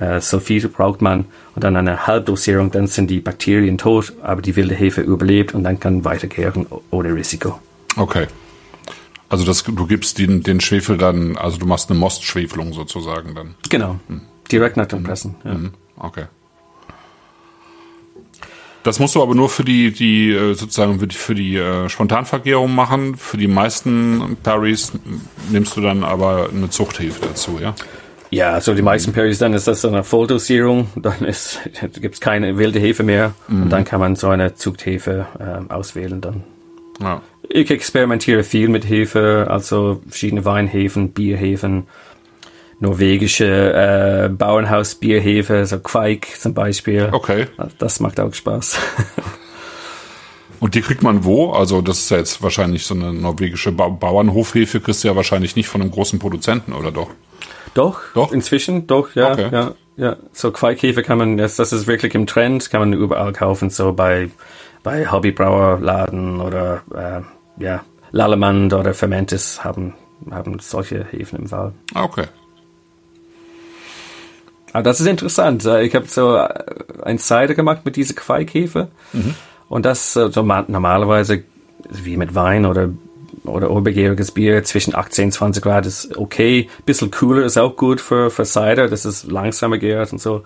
[0.00, 4.56] äh, Sulfid braucht man und dann eine Halbdosierung, dann sind die Bakterien tot, aber die
[4.56, 7.60] wilde Hefe überlebt und dann kann weitergären ohne Risiko.
[7.96, 8.26] Okay.
[9.28, 13.54] Also das, du gibst den, den Schwefel dann, also du machst eine Mostschwefelung sozusagen dann.
[13.70, 14.00] Genau.
[14.50, 15.36] Direkt nach dem Pressen.
[15.44, 15.54] Ja.
[15.54, 15.70] Mhm.
[15.96, 16.24] Okay.
[18.84, 21.88] Das musst du aber nur für die, die äh, sozusagen für die, für die äh,
[21.88, 23.16] Spontanvergärung machen.
[23.16, 24.92] Für die meisten Parries
[25.50, 27.74] nimmst du dann aber eine Zuchthefe dazu, ja?
[28.30, 31.60] Ja, also die meisten Perries, dann ist das so eine Volldosierung, dann ist,
[32.00, 36.42] gibt's keine wilde Hefe mehr und dann kann man so eine Zuchthefe ähm, auswählen dann.
[37.00, 37.22] Ja.
[37.48, 41.86] Ich experimentiere viel mit Hefe, also verschiedene Weinhefen, Bierhefen,
[42.84, 47.08] norwegische äh, Bauernhaus-Bierhefe, so Quake zum Beispiel.
[47.10, 47.46] Okay.
[47.78, 48.78] Das macht auch Spaß.
[50.60, 51.50] Und die kriegt man wo?
[51.52, 55.56] Also das ist ja jetzt wahrscheinlich so eine norwegische ba Bauernhofhefe, kriegst du ja wahrscheinlich
[55.56, 57.10] nicht von einem großen Produzenten, oder doch?
[57.74, 58.32] doch, Doch?
[58.32, 59.48] inzwischen, doch, ja, Okay.
[59.52, 60.16] ja, ja.
[60.32, 63.92] So Quake-Hefe kann man, das, das ist wirklich im Trend, kann man überall kaufen, so
[63.92, 64.30] bei,
[64.82, 69.94] bei Hobbybrauerladen oder, äh, ja, Lallemand oder Fermentis haben,
[70.30, 71.72] haben solche Hefen im Wahl.
[71.94, 72.26] Ah, okay.
[74.74, 75.64] Aber das ist interessant.
[75.64, 76.48] Ich habe so äh,
[77.04, 78.88] ein Cider gemacht mit dieser Queikäfer.
[79.70, 81.44] Und das äh, so ma- normalerweise
[81.88, 82.90] wie mit Wein oder
[83.44, 86.68] oder obergäriges Bier zwischen 18 und 20 Grad ist okay.
[86.86, 88.88] Bisschen cooler ist auch gut für, für Cider.
[88.88, 90.42] Das ist langsamer gärt und so.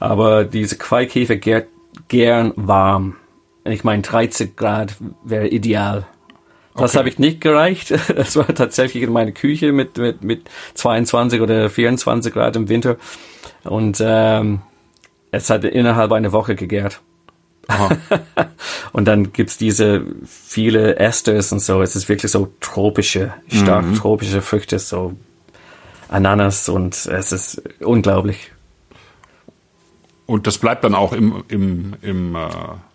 [0.00, 1.68] Aber diese Queikäfer gärt
[2.08, 3.16] gern warm.
[3.64, 6.06] Ich meine, 13 Grad wäre ideal.
[6.76, 6.98] Das Okay.
[6.98, 7.92] habe ich nicht gereicht.
[8.14, 12.96] Das war tatsächlich in meiner Küche mit, mit, mit 22 oder 24 Grad im Winter.
[13.64, 14.60] Und ähm,
[15.30, 17.00] es hat innerhalb einer Woche gegärt.
[18.92, 21.82] Und dann gibt's diese viele Esters und so.
[21.82, 25.14] Es ist wirklich so tropische, stark tropische Früchte, so
[26.08, 28.52] Ananas und es ist unglaublich.
[30.26, 32.48] Und das bleibt dann auch im, im, im äh,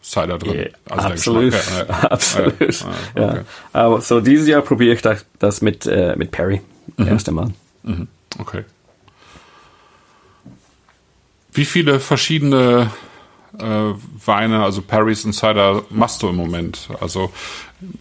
[0.04, 0.70] Cider drin.
[0.90, 1.54] Also der absolut.
[1.54, 1.86] Ja, ja.
[2.10, 2.60] absolut.
[2.60, 2.76] Ja,
[3.16, 3.42] Ja, okay.
[3.74, 6.62] Aber so dieses Jahr probiere ich das, das mit äh, mit Perry
[6.98, 7.52] das erste Mal.
[8.40, 8.64] Okay.
[11.54, 12.92] Wie viele verschiedene
[13.60, 13.94] äh,
[14.26, 16.90] Weine, also Paris und Cider, machst du im Moment?
[17.00, 17.32] Also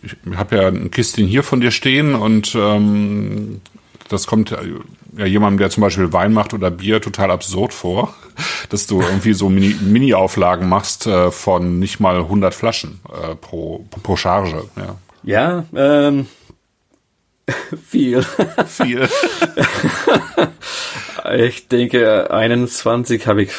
[0.03, 3.61] ich habe ja ein Kistchen hier von dir stehen und ähm,
[4.09, 4.55] das kommt
[5.17, 8.15] ja jemandem, der zum Beispiel Wein macht oder Bier, total absurd vor,
[8.71, 13.87] dass du irgendwie so Mini-Auflagen Mini machst äh, von nicht mal 100 Flaschen äh, pro,
[14.03, 14.65] pro Charge.
[14.77, 16.27] Ja, ja ähm,
[17.89, 18.23] viel.
[18.67, 19.09] Viel.
[21.37, 23.53] ich denke, 21 habe ich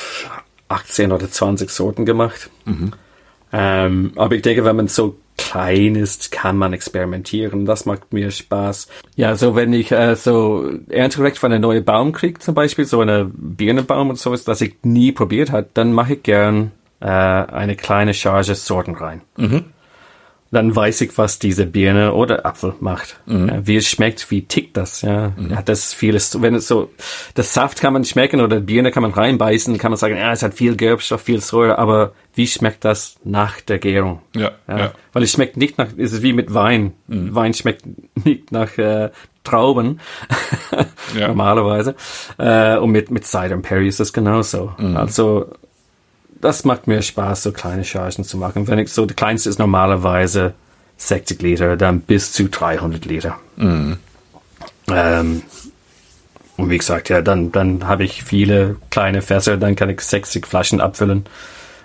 [0.70, 2.50] 18 oder 20 Sorten gemacht.
[2.66, 2.94] Mhm.
[3.54, 7.66] Ähm, aber ich denke, wenn man so klein ist, kann man experimentieren.
[7.66, 8.88] Das macht mir Spaß.
[9.16, 13.02] Ja, so wenn ich äh, so ernterecht von einem neuen Baum kriege, zum Beispiel, so
[13.02, 17.76] eine Birnenbaum und sowas, das ich nie probiert hat, dann mache ich gern äh, eine
[17.76, 19.22] kleine Charge Sorten rein.
[19.38, 19.66] Mhm
[20.52, 23.20] dann weiß ich, was diese Birne oder Apfel macht.
[23.26, 23.48] Mhm.
[23.48, 25.32] Ja, wie es schmeckt, wie tickt das, ja.
[25.38, 25.56] Mhm.
[25.56, 26.92] Hat das vieles, wenn es so,
[27.36, 30.44] das Saft kann man schmecken oder Birne kann man reinbeißen, kann man sagen, ja, es
[30.44, 34.22] hat viel Gerbstoff, viel Säure, aber wie schmeckt das nach der Gärung?
[34.36, 34.78] Ja, ja.
[34.78, 34.92] ja.
[35.14, 36.94] Weil es schmeckt nicht nach, es ist wie mit Wein.
[37.08, 37.34] Mhm.
[37.34, 37.86] Wein schmeckt
[38.26, 39.10] nicht nach äh,
[39.44, 40.00] Trauben,
[41.18, 41.96] normalerweise.
[42.38, 44.74] Äh, und mit, mit Cider und Perry ist das genauso.
[44.78, 44.98] Mhm.
[44.98, 45.48] Also,
[46.42, 48.68] das macht mir Spaß, so kleine Chargen zu machen.
[48.68, 50.54] Wenn ich so, die kleinste ist normalerweise
[50.98, 53.40] 60 Liter, dann bis zu 300 Liter.
[53.58, 53.98] Mhm.
[54.88, 55.44] Ähm,
[56.58, 60.46] und wie gesagt, ja, dann, dann habe ich viele kleine Fässer, dann kann ich 60
[60.46, 61.26] Flaschen abfüllen.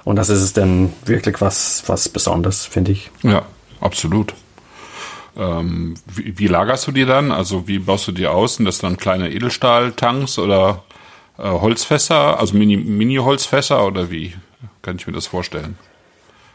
[0.05, 3.11] Und das ist dann wirklich was, was Besonderes, finde ich.
[3.23, 3.43] Ja,
[3.81, 4.35] absolut.
[5.37, 7.33] Ähm, wie, wie, lagerst du die dann?
[7.33, 8.57] Also wie baust du die aus?
[8.57, 10.85] Sind das dann kleine Edelstahltanks oder
[11.39, 14.35] äh, Holzfässer, also Mini-Holzfässer Mini oder wie?
[14.87, 15.77] Kann ich mir das vorstellen?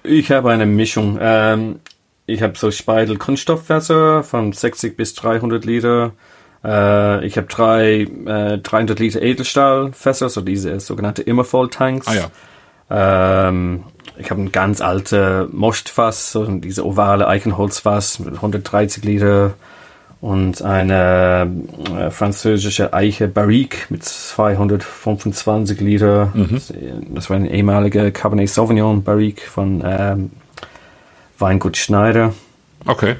[0.04, 1.20] Ich habe eine Mischung.
[1.22, 1.82] Ähm,
[2.26, 6.14] ich habe so Speidel Kunststofffässer von 60 bis 300 Liter.
[6.64, 12.08] Äh, ich habe drei äh, 300 Liter Edelstahlfässer, so diese sogenannte Immervoll-Tanks.
[12.08, 13.50] Ah ja.
[13.50, 13.84] Ähm,
[14.18, 19.56] ich habe ein ganz alte Mostfass, so diese ovale Eichenholzfass mit 130 Liter
[20.22, 21.52] und eine
[21.98, 26.32] äh, französische Eiche Barrique mit 225 Liter.
[26.36, 26.62] Mhm.
[27.16, 30.32] Das war ein ehemaliger Cabernet Sauvignon Barrique von ähm,
[31.40, 32.34] Weingut Schneider.
[32.86, 33.16] Okay.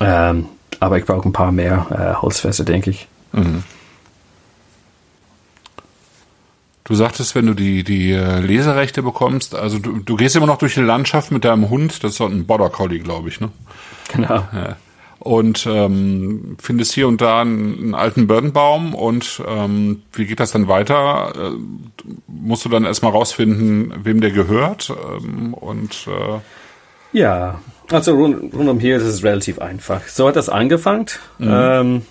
[0.00, 0.46] Ähm,
[0.78, 3.08] aber ich brauche ein paar mehr äh, Holzfässer, denke ich.
[3.32, 3.64] Mhm.
[6.84, 10.58] Du sagtest, wenn du die, die äh, Leserechte bekommst, also du, du gehst immer noch
[10.58, 13.50] durch die Landschaft mit deinem Hund, das ist so ein Border Collie, glaube ich, ne?
[14.12, 14.46] Genau.
[14.52, 14.76] Ja
[15.18, 20.52] und ähm, findest hier und da einen, einen alten Birnbaum und ähm, wie geht das
[20.52, 21.32] dann weiter?
[21.34, 26.38] Äh, musst du dann erstmal rausfinden, wem der gehört ähm, und äh
[27.12, 30.06] ja, also rund, rund um hier ist es relativ einfach.
[30.08, 31.06] So hat das angefangen.
[31.38, 31.48] Mhm.
[31.50, 32.02] Ähm,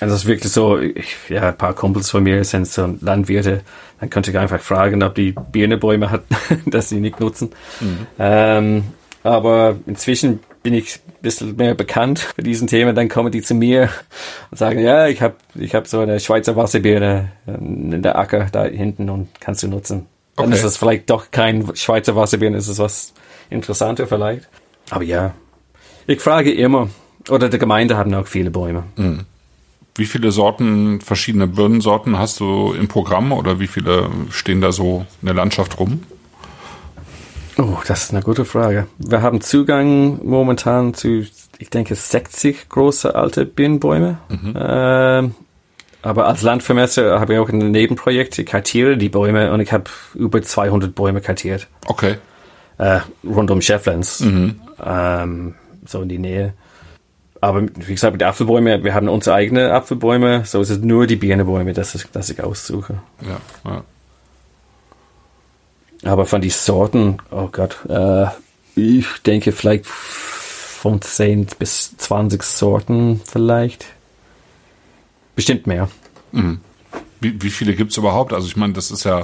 [0.00, 3.60] also es ist wirklich so, ich, ja, ein paar Kumpels von mir sind so Landwirte,
[4.00, 6.24] dann könnte ich einfach fragen, ob die Birnebäume hat,
[6.66, 7.50] dass sie nicht nutzen.
[7.80, 8.06] Mhm.
[8.18, 8.84] Ähm,
[9.22, 13.88] aber inzwischen bin ich bisschen mehr bekannt für diesen Themen, dann kommen die zu mir
[14.50, 18.64] und sagen, ja, ich habe ich hab so eine Schweizer Wasserbeere in der Acker da
[18.64, 20.06] hinten und kannst du nutzen.
[20.36, 20.56] Dann okay.
[20.56, 23.14] ist es vielleicht doch kein Schweizer Wasserbeeren, ist es was
[23.50, 24.48] interessanter vielleicht.
[24.90, 25.34] Aber ja,
[26.06, 26.88] ich frage immer,
[27.28, 28.84] oder die Gemeinde haben auch viele Bäume.
[28.96, 29.20] Mhm.
[29.94, 35.04] Wie viele Sorten, verschiedene Birnensorten hast du im Programm oder wie viele stehen da so
[35.20, 36.02] in der Landschaft rum?
[37.58, 38.86] Oh, das ist eine gute Frage.
[38.98, 41.24] Wir haben Zugang momentan zu,
[41.58, 44.18] ich denke, 60 große alte Birnbäume.
[44.28, 44.54] Mhm.
[44.56, 45.34] Ähm,
[46.02, 48.38] aber als Landvermesser habe ich auch ein Nebenprojekt.
[48.38, 49.84] Ich kartiere die Bäume und ich habe
[50.14, 51.68] über 200 Bäume kartiert.
[51.86, 52.16] Okay.
[52.78, 54.20] Äh, rund um Shefflands.
[54.20, 54.60] Mhm.
[54.84, 55.54] Ähm,
[55.86, 56.54] so in die Nähe.
[57.40, 61.16] Aber wie gesagt, mit Apfelbäumen, wir haben unsere eigenen Apfelbäume, so ist es nur die
[61.16, 63.00] Birnenbäume, das ich, das ich aussuche.
[63.20, 63.84] Ja, ja.
[66.04, 68.26] Aber von den Sorten, oh Gott, äh,
[68.74, 73.86] ich denke vielleicht von 10 bis 20 Sorten vielleicht.
[75.36, 75.88] Bestimmt mehr.
[76.32, 76.60] Mhm.
[77.22, 78.32] Wie, wie viele gibt's überhaupt?
[78.32, 79.20] Also ich meine, das ist ja,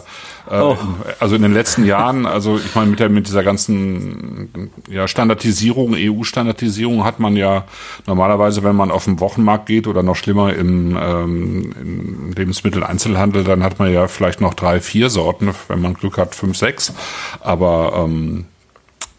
[0.51, 0.77] äh, oh.
[1.19, 5.95] also in den letzten Jahren, also ich meine, mit der mit dieser ganzen ja, Standardisierung,
[5.95, 7.65] EU-Standardisierung hat man ja
[8.07, 13.63] normalerweise, wenn man auf den Wochenmarkt geht oder noch schlimmer im, ähm, im Lebensmitteleinzelhandel, dann
[13.63, 16.93] hat man ja vielleicht noch drei, vier Sorten, wenn man Glück hat, fünf, sechs.
[17.41, 18.47] Aber ähm,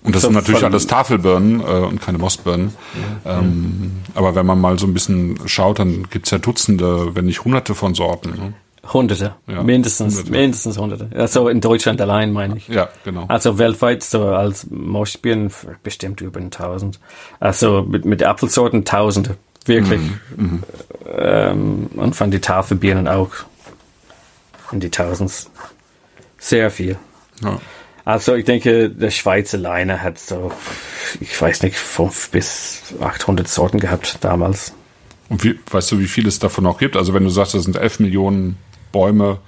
[0.03, 2.73] und das so sind natürlich alles Tafelbirnen äh, und keine Mossbirnen.
[3.25, 3.91] Ja, ähm.
[4.15, 7.75] Aber wenn man mal so ein bisschen schaut, dann gibt's ja Dutzende, wenn nicht Hunderte
[7.75, 8.29] von Sorten.
[8.29, 8.53] Ne?
[8.91, 10.31] Hunderte, ja, mindestens, Hunderte.
[10.31, 11.09] mindestens Hunderte.
[11.15, 12.67] Also in Deutschland allein meine ich.
[12.67, 13.25] Ja, genau.
[13.27, 15.51] Also weltweit so als Moschbieren
[15.83, 16.99] bestimmt über 1000.
[17.39, 20.01] Also mit, mit Apfelsorten Tausende, wirklich.
[20.35, 20.63] Mhm, mhm.
[21.17, 23.31] ähm, und von die Tafelbirnen auch
[24.71, 25.51] in die Tausends.
[26.37, 26.97] Sehr viel.
[27.43, 27.59] Ja.
[28.05, 30.51] Also ich denke, der Schweizer Leine hat so,
[31.19, 34.73] ich weiß nicht, fünf bis 800 Sorten gehabt damals.
[35.29, 36.97] Und wie, weißt du, wie viel es davon noch gibt?
[36.97, 38.57] Also wenn du sagst, das sind 11 Millionen
[38.91, 39.39] Bäume.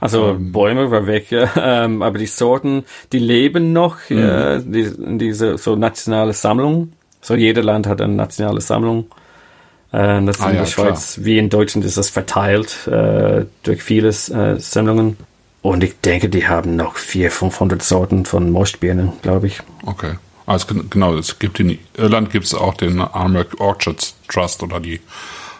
[0.00, 1.48] Also ähm, Bäume war weg, ja.
[1.84, 4.18] ähm, aber die Sorten, die leben noch mhm.
[4.18, 6.92] äh, die, in diese so nationale Sammlung.
[7.20, 9.06] So jeder Land hat eine nationale Sammlung.
[9.92, 11.26] Äh, das ah, in ja, der Schweiz klar.
[11.26, 15.16] wie in Deutschland ist das verteilt äh, durch viele äh, Sammlungen.
[15.62, 19.60] Und ich denke, die haben noch 400, 500 Sorten von Mostbirnen, glaube ich.
[19.84, 20.12] Okay.
[20.46, 25.00] Also genau, es gibt in Irland gibt es auch den Armagh Orchards Trust oder die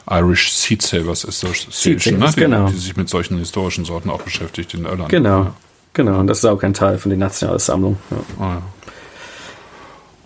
[0.09, 2.31] Irish Seed Savers Association, ne?
[2.35, 2.69] die, genau.
[2.69, 5.09] die sich mit solchen historischen Sorten auch beschäftigt in Irland.
[5.09, 5.55] Genau, ja.
[5.93, 6.21] genau.
[6.21, 7.99] Und das ist auch ein Teil von der nationalen Sammlung.
[8.11, 8.17] Ja.
[8.39, 8.63] Ah, ja.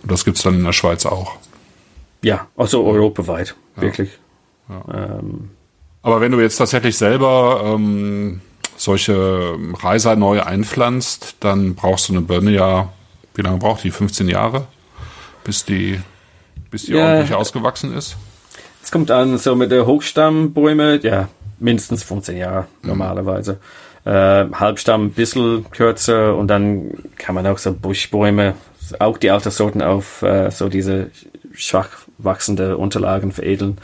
[0.03, 1.37] Und das gibt es dann in der Schweiz auch.
[2.23, 4.11] Ja, also europaweit, wirklich.
[4.69, 5.49] Ähm,
[6.03, 8.41] Aber wenn du jetzt tatsächlich selber ähm,
[8.77, 12.89] solche Reiser neu einpflanzt, dann brauchst du eine Birne ja
[13.35, 13.91] wie lange braucht die?
[13.91, 14.67] 15 Jahre,
[15.43, 15.99] bis die,
[16.69, 18.17] bis die ordentlich ausgewachsen ist?
[18.83, 21.27] Es kommt an, so mit der Hochstammbäume, ja,
[21.59, 22.89] mindestens 15 Jahre mhm.
[22.89, 23.59] normalerweise.
[24.03, 28.55] Äh, Halbstamm ein bisschen kürzer und dann kann man auch so Buschbäume,
[28.99, 31.11] auch die Alterssorten auf äh, so diese
[31.53, 33.77] schwach wachsende Unterlagen veredeln.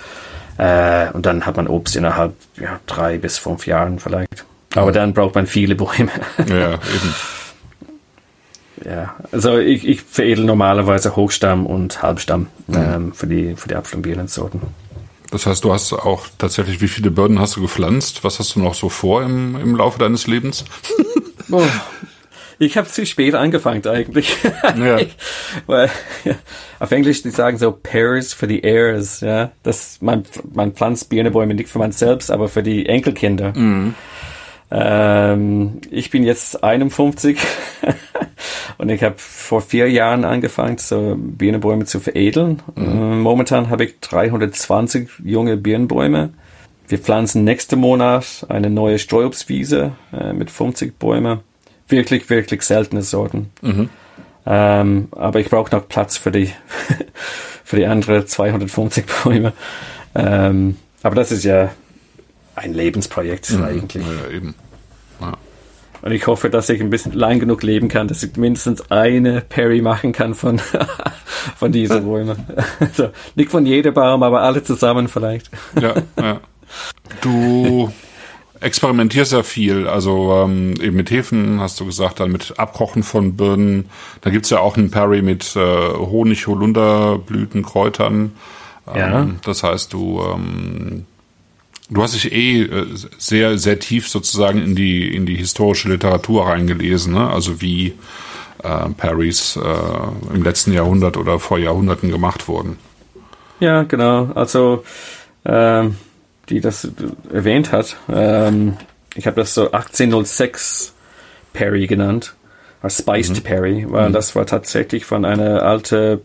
[0.57, 4.45] Äh, und dann hat man Obst innerhalb ja, drei bis fünf Jahren vielleicht.
[4.75, 6.11] Aber dann braucht man viele Bäume.
[6.49, 7.15] Ja, eben.
[8.85, 12.75] Ja, also ich, ich veredel normalerweise Hochstamm und Halbstamm mhm.
[12.75, 14.61] ähm, für die für die Apfel- und Sorten.
[15.31, 18.23] Das heißt, du hast auch tatsächlich, wie viele Birnen hast du gepflanzt?
[18.23, 20.63] Was hast du noch so vor im, im Laufe deines Lebens?
[21.51, 21.61] oh,
[22.59, 24.37] ich habe zu spät angefangen eigentlich.
[24.77, 24.99] Ja.
[25.67, 25.89] weil
[26.23, 26.35] ja,
[26.79, 29.51] auf Englisch die sagen so Pears for the heirs, ja.
[29.63, 30.23] Das man
[30.53, 33.53] man pflanzt Birnebäume nicht für man selbst, aber für die Enkelkinder.
[33.55, 33.95] Mhm.
[34.69, 37.39] Ähm, ich bin jetzt 51
[38.77, 42.61] und ich habe vor vier Jahren angefangen, so Birnenbäume zu veredeln.
[42.75, 43.21] Mhm.
[43.21, 46.31] Momentan habe ich 320 junge Birnenbäume.
[46.87, 51.39] Wir pflanzen nächsten Monat eine neue Streuobstwiese äh, mit 50 Bäumen.
[51.87, 53.51] Wirklich, wirklich seltene Sorten.
[53.61, 53.89] Mhm.
[54.45, 56.51] Ähm, aber ich brauche noch Platz für die,
[57.63, 59.53] für die anderen 250 Bäume.
[60.15, 61.71] Ähm, aber das ist ja
[62.57, 63.63] ein Lebensprojekt mhm.
[63.63, 64.05] eigentlich.
[64.05, 64.55] Ja, eben.
[65.21, 65.33] Ja.
[66.01, 69.41] Und ich hoffe, dass ich ein bisschen lang genug leben kann, dass ich mindestens eine
[69.41, 70.59] Perry machen kann von,
[71.57, 72.45] von diesen Bäumen.
[72.79, 75.49] Also, nicht von jedem Baum, aber alle zusammen vielleicht.
[75.79, 76.39] Ja, ja.
[77.21, 77.91] Du
[78.59, 83.35] experimentierst ja viel, also ähm, eben mit Hefen, hast du gesagt, dann mit Abkochen von
[83.35, 83.89] Birnen.
[84.21, 88.33] Da gibt's ja auch einen Perry mit äh, Honig, Holunderblüten, Kräutern.
[88.87, 89.27] Ähm, ja.
[89.43, 91.05] Das heißt, du ähm,
[91.89, 92.85] Du hast dich eh äh,
[93.17, 97.29] sehr, sehr tief sozusagen in die, in die historische Literatur reingelesen, ne?
[97.29, 97.93] also wie
[98.63, 102.77] äh, Paris äh, im letzten Jahrhundert oder vor Jahrhunderten gemacht wurden.
[103.59, 104.31] Ja, genau.
[104.35, 104.83] Also,
[105.45, 105.95] ähm,
[106.49, 106.89] die das
[107.31, 108.77] erwähnt hat, ähm,
[109.15, 110.93] ich habe das so 1806
[111.53, 112.35] Perry genannt,
[112.87, 113.41] Spiced mhm.
[113.41, 114.13] Perry, weil mhm.
[114.13, 116.21] das war tatsächlich von einer alten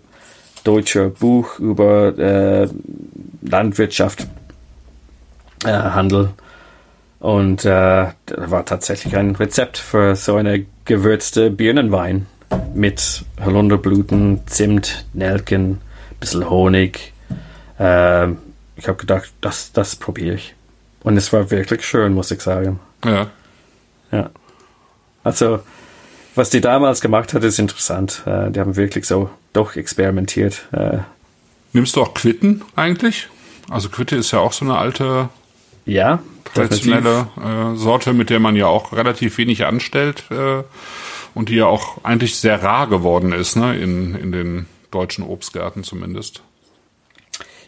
[0.64, 2.68] deutscher Buch über äh,
[3.42, 4.26] Landwirtschaft
[5.64, 6.30] äh, Handel.
[7.18, 12.26] Und äh, da war tatsächlich ein Rezept für so eine gewürzte Birnenwein
[12.74, 15.80] mit Holunderblüten, Zimt, Nelken,
[16.18, 17.12] bisschen Honig.
[17.78, 18.28] Äh,
[18.76, 20.54] ich habe gedacht, das, das probiere ich.
[21.04, 22.80] Und es war wirklich schön, muss ich sagen.
[23.04, 23.28] Ja.
[24.10, 24.30] Ja.
[25.24, 25.60] Also,
[26.34, 28.22] was die damals gemacht hat, ist interessant.
[28.26, 30.66] Äh, die haben wirklich so doch experimentiert.
[30.72, 30.98] Äh.
[31.72, 33.28] Nimmst du auch Quitten eigentlich?
[33.70, 35.28] Also Quitte ist ja auch so eine alte
[35.84, 40.62] ja, traditionelle äh, Sorte, mit der man ja auch relativ wenig anstellt äh,
[41.34, 45.82] und die ja auch eigentlich sehr rar geworden ist, ne, in, in den deutschen Obstgärten
[45.82, 46.42] zumindest.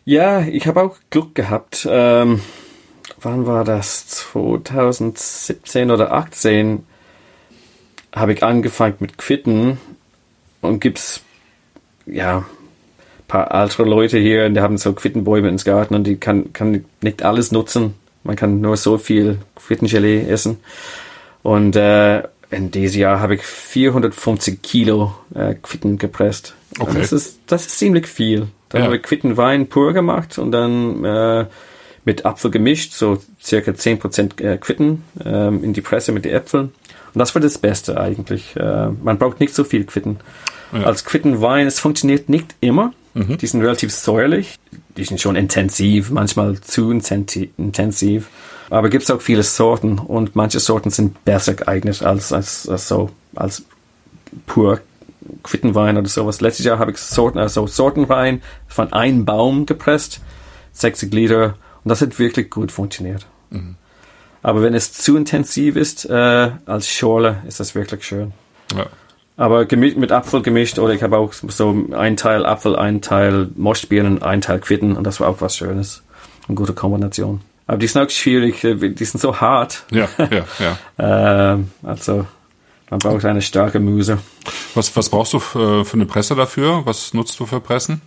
[0.04, 1.88] Ja, ich habe auch Glück gehabt.
[1.90, 2.40] Ähm,
[3.20, 4.06] wann war das?
[4.06, 6.84] 2017 oder 18
[8.14, 9.78] habe ich angefangen mit Quitten
[10.60, 11.22] und gibt's
[12.06, 12.44] ja
[13.34, 17.22] paar ältere Leute hier, die haben so Quittenbäume ins Garten und die kann, kann nicht
[17.22, 17.94] alles nutzen.
[18.24, 20.58] Man kann nur so viel Quittengelee essen.
[21.42, 26.54] Und äh, in diesem Jahr habe ich 450 Kilo äh, Quitten gepresst.
[26.78, 26.98] Okay.
[26.98, 28.48] das ist, das ist ziemlich viel.
[28.70, 28.86] Dann ja.
[28.86, 31.46] habe ich Quittenwein pur gemacht und dann äh,
[32.04, 36.72] mit Apfel gemischt, so circa 10% äh, Quitten äh, in die Presse mit den Äpfeln.
[37.14, 38.56] Und das war das Beste eigentlich.
[38.56, 40.18] Äh, man braucht nicht so viel Quitten.
[40.72, 40.82] Ja.
[40.82, 42.92] Als Quittenwein, es funktioniert nicht immer.
[43.14, 43.38] Mhm.
[43.38, 44.58] Die sind relativ säuerlich.
[44.96, 48.28] Die sind schon intensiv, manchmal zu intensiv.
[48.70, 52.88] Aber gibt es auch viele Sorten und manche Sorten sind besser geeignet als, als, als
[52.88, 53.64] so, als
[54.46, 54.80] pur
[55.42, 56.40] Quittenwein oder sowas.
[56.40, 60.20] Letztes Jahr habe ich Sorten, also Sortenwein von einem Baum gepresst,
[60.72, 63.26] 60 Liter Und das hat wirklich gut funktioniert.
[63.50, 63.76] Mhm.
[64.42, 68.32] Aber wenn es zu intensiv ist äh, als Schorle, ist das wirklich schön.
[68.76, 68.86] Ja.
[69.36, 73.50] Aber gemischt, mit Apfel gemischt oder ich habe auch so ein Teil Apfel, ein Teil
[73.56, 76.02] Moschbirnen, ein Teil Quitten und das war auch was Schönes.
[76.46, 77.40] Eine gute Kombination.
[77.66, 79.84] Aber die sind auch schwierig, äh, die sind so hart.
[79.90, 81.54] Ja, ja, ja.
[81.54, 82.26] äh, also
[82.90, 84.18] man braucht eine starke Muse.
[84.74, 86.82] Was, was brauchst du für, für eine Presse dafür?
[86.84, 88.02] Was nutzt du für Pressen?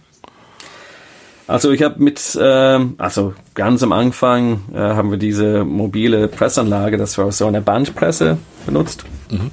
[1.48, 6.98] Also ich habe mit, ähm, also ganz am Anfang äh, haben wir diese mobile Pressanlage,
[6.98, 9.06] das war so eine Bandpresse benutzt.
[9.32, 9.52] Mhm.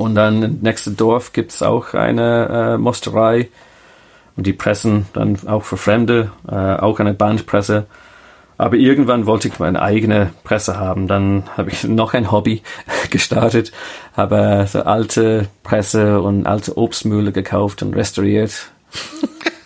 [0.00, 3.50] Und dann im nächsten Dorf gibt's auch eine äh, Mosterei
[4.34, 7.84] und die pressen dann auch für Fremde, äh, auch eine Bandpresse.
[8.56, 11.06] Aber irgendwann wollte ich meine eigene Presse haben.
[11.06, 12.62] Dann habe ich noch ein Hobby
[13.10, 13.72] gestartet,
[14.16, 18.70] habe so alte Presse und alte Obstmühle gekauft und restauriert.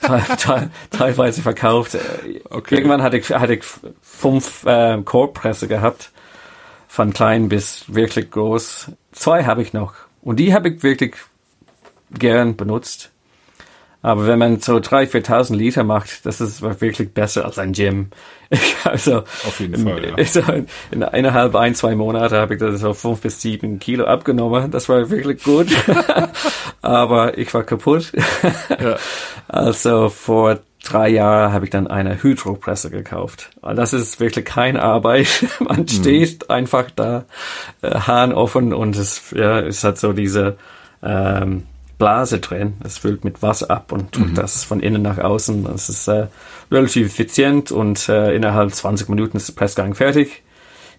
[0.90, 1.96] teilweise verkauft.
[2.50, 2.74] Okay.
[2.74, 3.64] Irgendwann hatte ich, hatte ich
[4.02, 6.10] fünf äh, Korbpresse gehabt,
[6.88, 8.90] von klein bis wirklich groß.
[9.12, 9.94] Zwei habe ich noch
[10.24, 11.14] und die habe ich wirklich
[12.10, 13.10] gern benutzt.
[14.04, 18.08] Aber wenn man so 3.000, 4.000 Liter macht, das ist wirklich besser als ein Gym.
[18.84, 20.24] also, Auf jeden Fall, ja.
[20.26, 20.66] So in
[21.00, 24.70] innerhalb ein, zwei Monate habe ich das so fünf bis sieben Kilo abgenommen.
[24.70, 25.68] Das war wirklich gut.
[26.82, 28.12] Aber ich war kaputt.
[28.78, 28.96] ja.
[29.48, 33.50] Also vor drei Jahren habe ich dann eine Hydropresse gekauft.
[33.62, 35.46] Das ist wirklich keine Arbeit.
[35.60, 35.88] Man mhm.
[35.88, 37.24] steht einfach da,
[37.82, 40.56] äh, Hahn offen und es, ja, es hat so diese
[41.02, 41.64] ähm,
[41.98, 42.74] Blase drin.
[42.84, 44.34] Es füllt mit Wasser ab und drückt mhm.
[44.34, 45.66] das von innen nach außen.
[45.74, 46.26] Es ist äh,
[46.70, 50.42] relativ effizient und äh, innerhalb 20 Minuten ist der Pressgang fertig.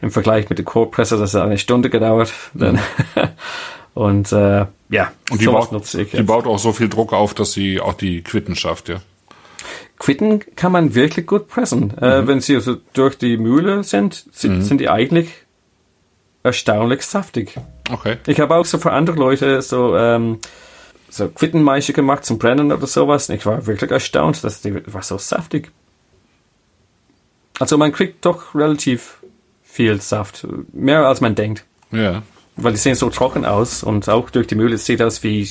[0.01, 2.33] Im Vergleich mit der Core-Presse, das hat eine Stunde gedauert.
[2.53, 2.79] Mhm.
[3.93, 7.79] und äh, ja, und die, baut, die baut auch so viel Druck auf, dass sie
[7.79, 9.01] auch die Quitten schafft, ja.
[9.97, 11.93] Quitten kann man wirklich gut pressen.
[11.97, 12.23] Äh, mhm.
[12.23, 14.61] Äh, wenn sie also durch die Mühle sind, sind, mhm.
[14.61, 15.29] sind die eigentlich
[16.43, 17.55] erstaunlich saftig.
[17.91, 18.17] Okay.
[18.27, 20.39] Ich habe auch so für andere Leute so ähm,
[21.09, 23.29] so Quittenmaische gemacht zum Brennen oder sowas.
[23.29, 25.71] Und ich war wirklich erstaunt, dass die war so saftig.
[27.59, 29.17] Also man kriegt doch relativ
[29.63, 30.45] viel Saft.
[30.73, 31.63] Mehr als man denkt.
[31.91, 32.23] Ja.
[32.57, 35.49] Weil die sehen so trocken aus und auch durch die Mühle sieht aus wie,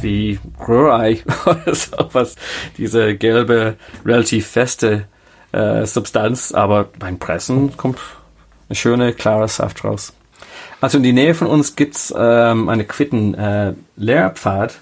[0.00, 2.36] wie Rührei oder sowas.
[2.78, 5.06] Diese gelbe, relativ feste
[5.52, 6.52] äh, Substanz.
[6.52, 7.98] Aber beim Pressen kommt
[8.68, 10.12] eine schöne, klare Saft raus.
[10.80, 14.78] Also in die Nähe von uns gibt's ähm, eine Quitten-Lehrpfad.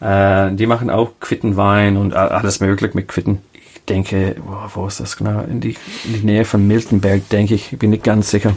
[0.00, 3.42] Äh, äh, die machen auch Quittenwein und alles mögliche mit Quitten.
[3.52, 5.40] Ich denke, wo, wo ist das genau?
[5.42, 7.72] In die, in die Nähe von Miltenberg, denke ich.
[7.72, 8.52] Ich bin nicht ganz sicher.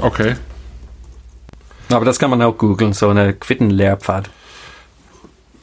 [0.00, 0.34] Okay.
[1.92, 4.30] Aber das kann man auch googeln, so eine Quittenlehrpfad.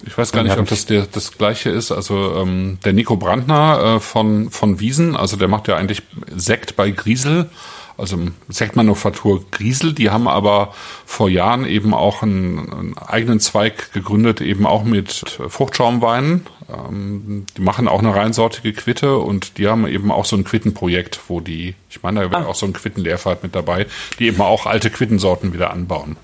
[0.05, 1.91] Ich weiß gar nicht, ob das der, das gleiche ist.
[1.91, 6.03] Also ähm, der Nico Brandner äh, von, von Wiesen, also der macht ja eigentlich
[6.36, 7.49] Sekt bei Griesel
[7.97, 8.17] also
[8.49, 10.73] Sektmanufaktur Griesel, die haben aber
[11.05, 16.45] vor Jahren eben auch einen, einen eigenen Zweig gegründet, eben auch mit Fruchtschaumweinen.
[16.69, 21.19] Ähm, die machen auch eine reinsortige Quitte und die haben eben auch so ein Quittenprojekt,
[21.27, 22.47] wo die, ich meine, da wäre ah.
[22.47, 23.87] auch so ein Quittenlehrfahrt mit dabei,
[24.19, 26.17] die eben auch alte Quittensorten wieder anbauen.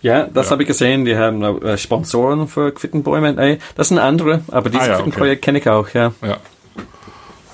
[0.00, 0.52] Ja, das ja.
[0.52, 1.04] habe ich gesehen.
[1.04, 3.58] Die haben äh, Sponsoren für Quittenbäume.
[3.76, 5.44] Das sind andere, aber dieses ah, ja, Quittenprojekt okay.
[5.44, 6.12] kenne ich auch, ja.
[6.22, 6.38] Ja.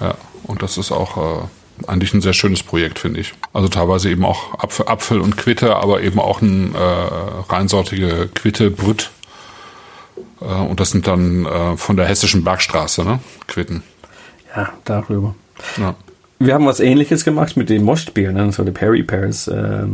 [0.00, 0.14] Ja,
[0.44, 1.46] und das ist auch äh,
[1.86, 3.34] eigentlich ein sehr schönes Projekt, finde ich.
[3.52, 8.70] Also teilweise eben auch Apfel, Apfel und Quitte, aber eben auch ein äh, reinsortige Quitte,
[8.70, 9.10] Brüt.
[10.40, 13.20] Äh, und das sind dann äh, von der hessischen Bergstraße, ne?
[13.46, 13.82] Quitten.
[14.56, 15.34] Ja, darüber.
[15.76, 15.94] Ja.
[16.38, 19.48] Wir haben was ähnliches gemacht mit den Moschbieren, so die Perry Pears.
[19.48, 19.86] Äh,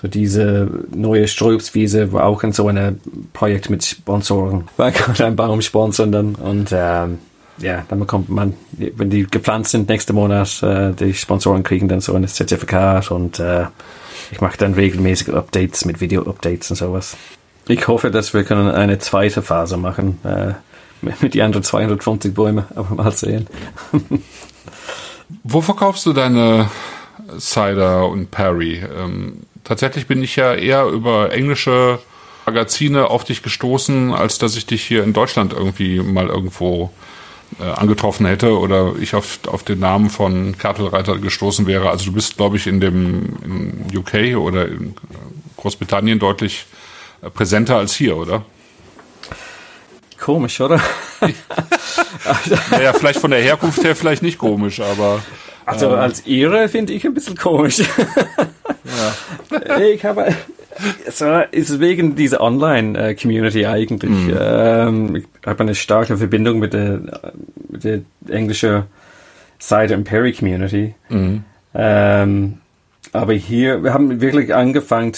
[0.00, 3.00] so diese neue Strobswiese war auch in so einem
[3.32, 4.68] Projekt mit Sponsoren.
[4.76, 7.18] War gerade ein Baum sponsern dann und ähm,
[7.58, 12.00] ja, dann bekommt man, wenn die gepflanzt sind, nächsten Monat, äh, die Sponsoren kriegen dann
[12.00, 13.66] so ein Zertifikat und äh,
[14.30, 17.16] ich mache dann regelmäßige Updates mit Video-Updates und sowas.
[17.68, 20.54] Ich hoffe, dass wir können eine zweite Phase machen äh,
[21.20, 23.46] mit die anderen 250 Bäume, aber mal sehen.
[25.42, 26.70] Wo verkaufst du deine
[27.38, 28.82] Cider und Perry?
[28.96, 31.98] Ähm, tatsächlich bin ich ja eher über englische
[32.46, 36.92] Magazine auf dich gestoßen, als dass ich dich hier in Deutschland irgendwie mal irgendwo
[37.64, 41.90] angetroffen hätte oder ich auf, auf den Namen von Kartelreiter gestoßen wäre.
[41.90, 44.94] Also du bist, glaube ich, in dem in UK oder in
[45.56, 46.66] Großbritannien deutlich
[47.22, 48.44] äh, präsenter als hier, oder?
[50.18, 50.80] Komisch, oder?
[52.70, 55.22] naja, vielleicht von der Herkunft her vielleicht nicht komisch, aber.
[55.64, 57.78] Also ähm, als Ehre finde ich ein bisschen komisch.
[57.78, 57.86] ja.
[59.80, 60.34] Ich habe
[61.10, 64.10] so ist wegen dieser Online-Community eigentlich.
[64.10, 64.34] Mm.
[64.38, 67.00] Ähm, ich habe eine starke Verbindung mit der,
[67.68, 68.84] mit der englischen
[69.60, 70.94] Cider and Perry Community.
[71.74, 72.58] Ähm,
[73.12, 75.12] aber hier, wir haben wirklich angefangen,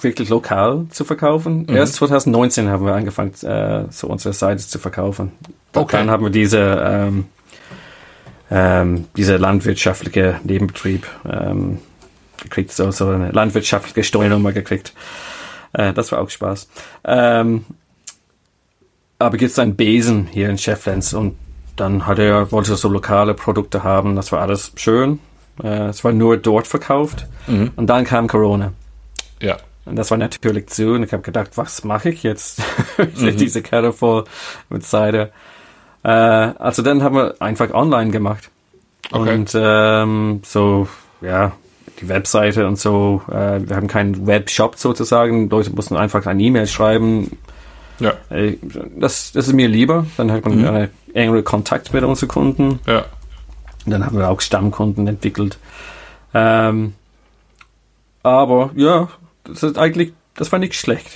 [0.00, 1.66] wirklich lokal zu verkaufen.
[1.68, 5.32] Erst 2019 haben wir angefangen, äh, so unsere Cider zu verkaufen.
[5.72, 5.96] Okay.
[5.96, 7.26] Dann haben wir diese, ähm,
[8.50, 11.78] ähm, diese landwirtschaftliche Nebenbetrieb ähm,
[12.44, 14.92] gekriegt, so, so eine landwirtschaftliche Steuernummer gekriegt.
[15.72, 16.68] Äh, das war auch Spaß.
[17.04, 17.64] Ähm,
[19.18, 21.36] aber gibt es einen Besen hier in Shefflands und
[21.74, 25.18] dann hat er, wollte er so lokale Produkte haben, das war alles schön.
[25.62, 28.72] Äh, es war nur dort verkauft und dann kam Corona.
[29.40, 29.56] Ja.
[29.84, 32.62] Und das war natürlich zu und ich habe gedacht, was mache ich jetzt?
[33.16, 34.24] Diese Kette voll
[34.70, 35.30] mit Cider.
[36.02, 38.50] Äh, also dann haben wir einfach online gemacht.
[39.12, 39.34] Okay.
[39.34, 40.88] Und ähm, so,
[41.20, 41.52] ja,
[42.04, 43.22] die Webseite und so.
[43.28, 45.48] Äh, wir haben keinen Webshop sozusagen.
[45.48, 47.36] Leute mussten einfach eine E-Mail schreiben.
[48.00, 48.14] Ja.
[48.30, 48.56] Äh,
[48.96, 50.06] Das, das ist mir lieber.
[50.16, 52.80] Dann hat man einen engeren Kontakt mit unseren Kunden.
[52.86, 53.04] Ja.
[53.84, 55.58] Und dann haben wir auch Stammkunden entwickelt.
[56.32, 56.94] Ähm,
[58.22, 59.08] aber ja,
[59.44, 61.10] das ist eigentlich, das war nicht schlecht.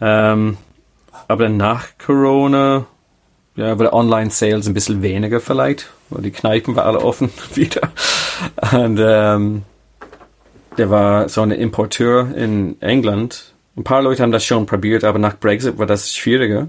[0.00, 0.56] Ähm,
[1.26, 2.86] aber dann nach Corona,
[3.56, 7.90] ja, wurde Online-Sales ein bisschen weniger vielleicht, weil die Kneipen waren alle offen wieder.
[8.72, 9.62] Und ähm,
[10.78, 13.52] der war so ein Importeur in England.
[13.76, 16.68] Ein paar Leute haben das schon probiert, aber nach Brexit war das schwieriger.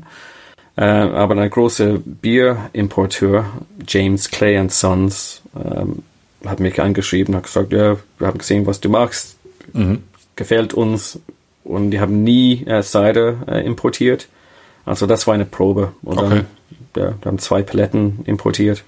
[0.75, 3.45] Äh, aber ein großer Bierimporteur,
[3.87, 6.03] James Clay Sons, ähm,
[6.45, 9.37] hat mich angeschrieben, hat gesagt, ja, wir haben gesehen, was du machst,
[10.35, 11.19] gefällt uns.
[11.63, 14.27] Und die haben nie äh, Cider äh, importiert.
[14.85, 15.91] Also das war eine Probe.
[16.01, 16.29] Und Okay.
[16.29, 16.45] dann,
[16.95, 18.83] ja, wir haben zwei Paletten importiert.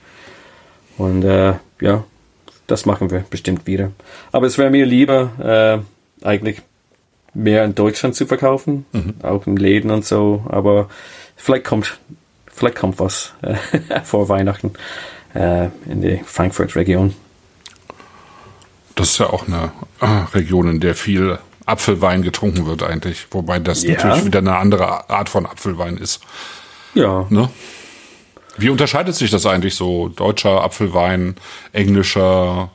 [0.98, 2.04] Und äh, ja,
[2.72, 3.92] das machen wir bestimmt wieder.
[4.32, 5.84] Aber es wäre mir lieber,
[6.24, 6.62] äh, eigentlich
[7.34, 8.86] mehr in Deutschland zu verkaufen,
[9.24, 10.46] auch in Läden und so.
[10.50, 10.90] Aber
[11.36, 12.00] vielleicht kommt,
[12.52, 13.56] vielleicht kommt was äh,
[14.04, 14.74] vor Weihnachten
[15.34, 17.14] äh, in die Frankfurt-Region.
[18.96, 23.28] Das ist ja auch eine äh, Region, in der viel Apfelwein getrunken wird eigentlich.
[23.32, 23.94] Wobei das Ja.
[23.96, 26.22] natürlich wieder eine andere Art von Apfelwein ist.
[26.94, 27.50] Ja, Ne?
[28.58, 30.10] Wie unterscheidet sich das eigentlich so?
[30.10, 31.36] Deutscher Apfelwein,
[31.72, 32.70] englischer,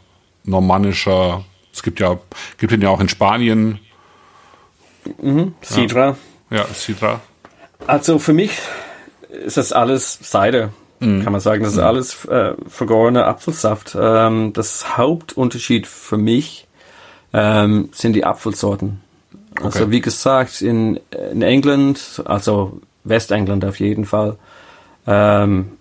[0.44, 1.44] normannischer?
[1.72, 2.18] Es gibt ja,
[2.58, 3.78] gibt den ja auch in Spanien.
[5.62, 6.16] Sidra.
[6.50, 7.20] Ja, Sidra.
[7.86, 8.52] Also für mich
[9.28, 10.70] ist das alles Cider,
[11.00, 11.62] kann man sagen.
[11.62, 13.96] Das ist alles äh, vergorener Apfelsaft.
[14.00, 16.66] Ähm, das Hauptunterschied für mich
[17.32, 19.00] ähm, sind die Apfelsorten.
[19.62, 19.90] Also Okay.
[19.90, 20.98] wie gesagt, in,
[21.32, 24.36] in England, also Westengland auf jeden Fall,
[25.06, 25.72] ähm,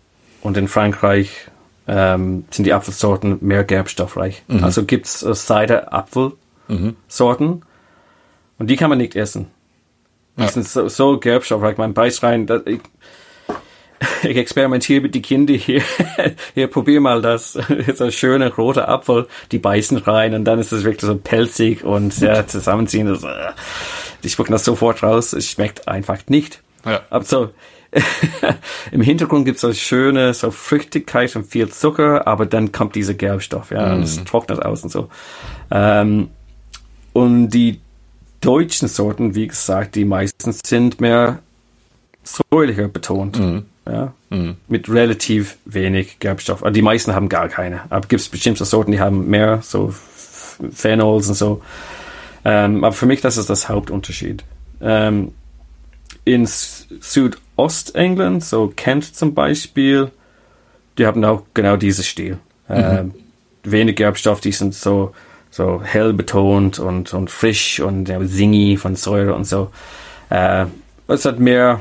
[0.42, 1.48] und in Frankreich
[1.88, 4.44] ähm, sind die Apfelsorten mehr gerbstoffreich.
[4.62, 7.64] Also gibt's äh, Cider-Apfelsorten
[8.58, 9.48] und die kann man nicht essen.
[10.38, 10.50] Die Ja.
[10.50, 11.78] sind so, so gerbstoffreich.
[11.78, 12.46] Man beißt rein.
[12.48, 12.82] Das, ich,
[14.24, 15.82] ich experimentiere mit den Kindern hier.
[16.54, 17.54] hier, probier mal das.
[17.96, 19.28] so ein schöner roter Apfel.
[19.52, 23.08] Die beißen rein und dann ist es wirklich so pelzig und ja, zusammenziehen.
[23.08, 23.52] Das, äh,
[24.24, 25.34] die spucken das sofort raus.
[25.34, 26.62] Es schmeckt einfach nicht.
[26.86, 27.02] Ja.
[27.10, 27.50] Aber so,
[28.92, 33.14] im Hintergrund gibt es so schöne so Früchtigkeit und viel Zucker, aber dann kommt dieser
[33.14, 35.10] Gerbstoff, ja, und es trocknet aus und so.
[35.72, 36.30] Ähm,
[37.14, 37.80] und die
[38.42, 41.40] deutschen Sorten, wie gesagt, die meisten sind mehr
[42.24, 43.40] säuerlicher betont.
[43.88, 44.14] Ja,
[44.68, 46.64] Mit relativ wenig Gerbstoff.
[46.64, 47.82] Also die meisten haben gar keine.
[47.92, 49.94] Aber gibt es bestimmte Sorten, die haben mehr, so
[50.72, 51.62] Phenols und so.
[52.44, 54.44] Ähm, aber für mich, das ist das Hauptunterschied.
[54.82, 55.34] Ähm,
[56.26, 56.88] in S-
[57.56, 60.12] Südostengland, so Kent zum Beispiel,
[60.98, 62.38] die haben auch genau dieses Stil.
[62.70, 63.14] Ähm,
[63.64, 65.14] wenig Gerbstoff, die sind so,
[65.52, 69.72] so hell betont und, und frisch und ja, singy von Säure und so.
[70.30, 70.66] Äh,
[71.08, 71.80] es hat mehr,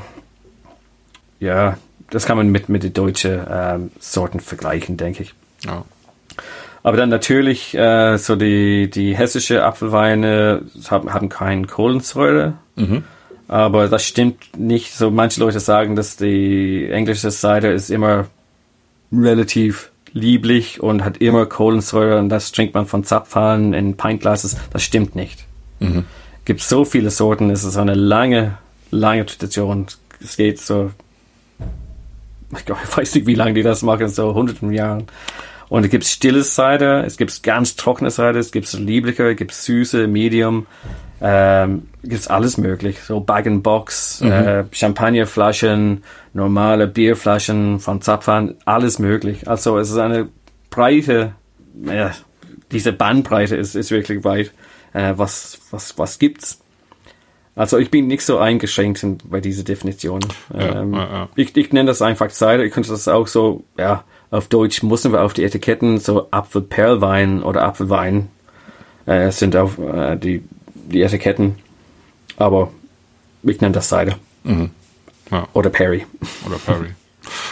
[1.39, 1.77] ja,
[2.09, 5.33] das kann man mit, mit den deutschen ähm, Sorten vergleichen, denke ich.
[5.65, 5.83] Ja.
[6.83, 12.53] Aber dann natürlich, äh, so die, die hessische Apfelweine haben, haben keinen Kohlensäure.
[13.47, 14.93] Aber das stimmt nicht.
[14.93, 18.27] So manche Leute sagen, dass die englische Cider ist immer
[19.11, 24.57] relativ lieblich und hat immer Kohlensäure und das trinkt man von Zapfhahn in Pintglasses.
[24.71, 25.45] Das stimmt nicht.
[26.45, 27.49] Gibt so viele Sorten.
[27.49, 28.57] Es ist eine lange,
[28.91, 29.87] lange Tradition.
[30.21, 30.91] Es geht so
[32.57, 35.05] ich weiß nicht, wie lange die das machen, so hunderten Jahren.
[35.69, 39.53] Und es gibt stilles Cider, es gibt ganz trockene Cider, es gibt liebliche, es gibt
[39.53, 40.67] süße, Medium,
[41.21, 42.99] ähm, gibt's alles möglich.
[43.01, 46.03] So Bag-and-Box, äh, Champagnerflaschen,
[46.33, 49.47] normale Bierflaschen von Zapfhahn, alles möglich.
[49.47, 50.29] Also es ist eine
[50.69, 51.33] breite,
[51.83, 52.11] ja,
[52.71, 54.51] diese Bandbreite ist, ist wirklich weit.
[54.93, 56.61] Äh, was, was, was gibt's?
[57.55, 60.19] Also ich bin nicht so eingeschränkt in, bei dieser Definition.
[60.53, 61.29] Ja, ähm, ja, ja.
[61.35, 62.63] Ich, ich nenne das einfach Cider.
[62.63, 67.43] Ich könnte das auch so, ja, auf Deutsch müssen wir auf die Etiketten so Apfelperlwein
[67.43, 68.29] oder Apfelwein
[69.05, 71.55] äh, sind auf äh, die, die Etiketten.
[72.37, 72.71] Aber
[73.43, 74.15] ich nenne das Cider.
[74.43, 74.71] Mhm.
[75.31, 75.47] Ja.
[75.53, 76.05] Oder Perry.
[76.45, 76.89] Oder Perry.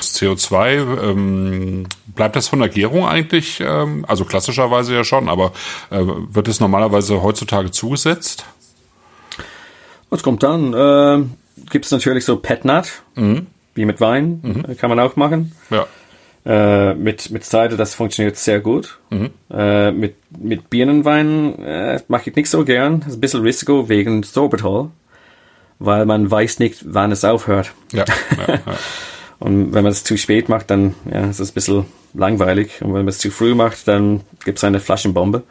[0.02, 5.52] CO2, ähm, bleibt das von der Gärung eigentlich, ähm, also klassischerweise ja schon, aber
[5.90, 8.46] äh, wird es normalerweise heutzutage zugesetzt?
[10.10, 10.74] Was kommt dann?
[10.74, 11.26] Äh,
[11.72, 13.48] Gibt es natürlich so Petnat, Mhm.
[13.74, 14.78] wie mit Wein, Mhm.
[14.78, 15.54] kann man auch machen.
[15.72, 15.88] Ja.
[16.46, 19.00] Äh, mit, mit Cider, das funktioniert sehr gut.
[19.10, 19.30] Mhm.
[19.50, 23.00] Äh, mit, mit Birnenwein äh, mache ich nicht so gern.
[23.00, 24.90] Das ist ein bisschen Risiko wegen Sorbitol,
[25.80, 27.72] weil man weiß nicht, wann es aufhört.
[27.94, 28.06] Ja,
[28.38, 28.60] ja, ja.
[29.40, 32.82] Und wenn man es zu spät macht, dann ja, ist es ein bisschen langweilig.
[32.82, 35.44] Und wenn man es zu früh macht, dann gibt es eine Flaschenbombe.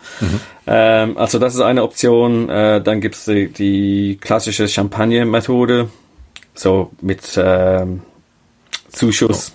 [0.66, 2.48] Ähm, also das ist eine Option.
[2.48, 5.90] Äh, dann gibt es die, die klassische Champagner-Methode,
[6.54, 8.00] so mit ähm,
[8.88, 9.52] Zuschuss.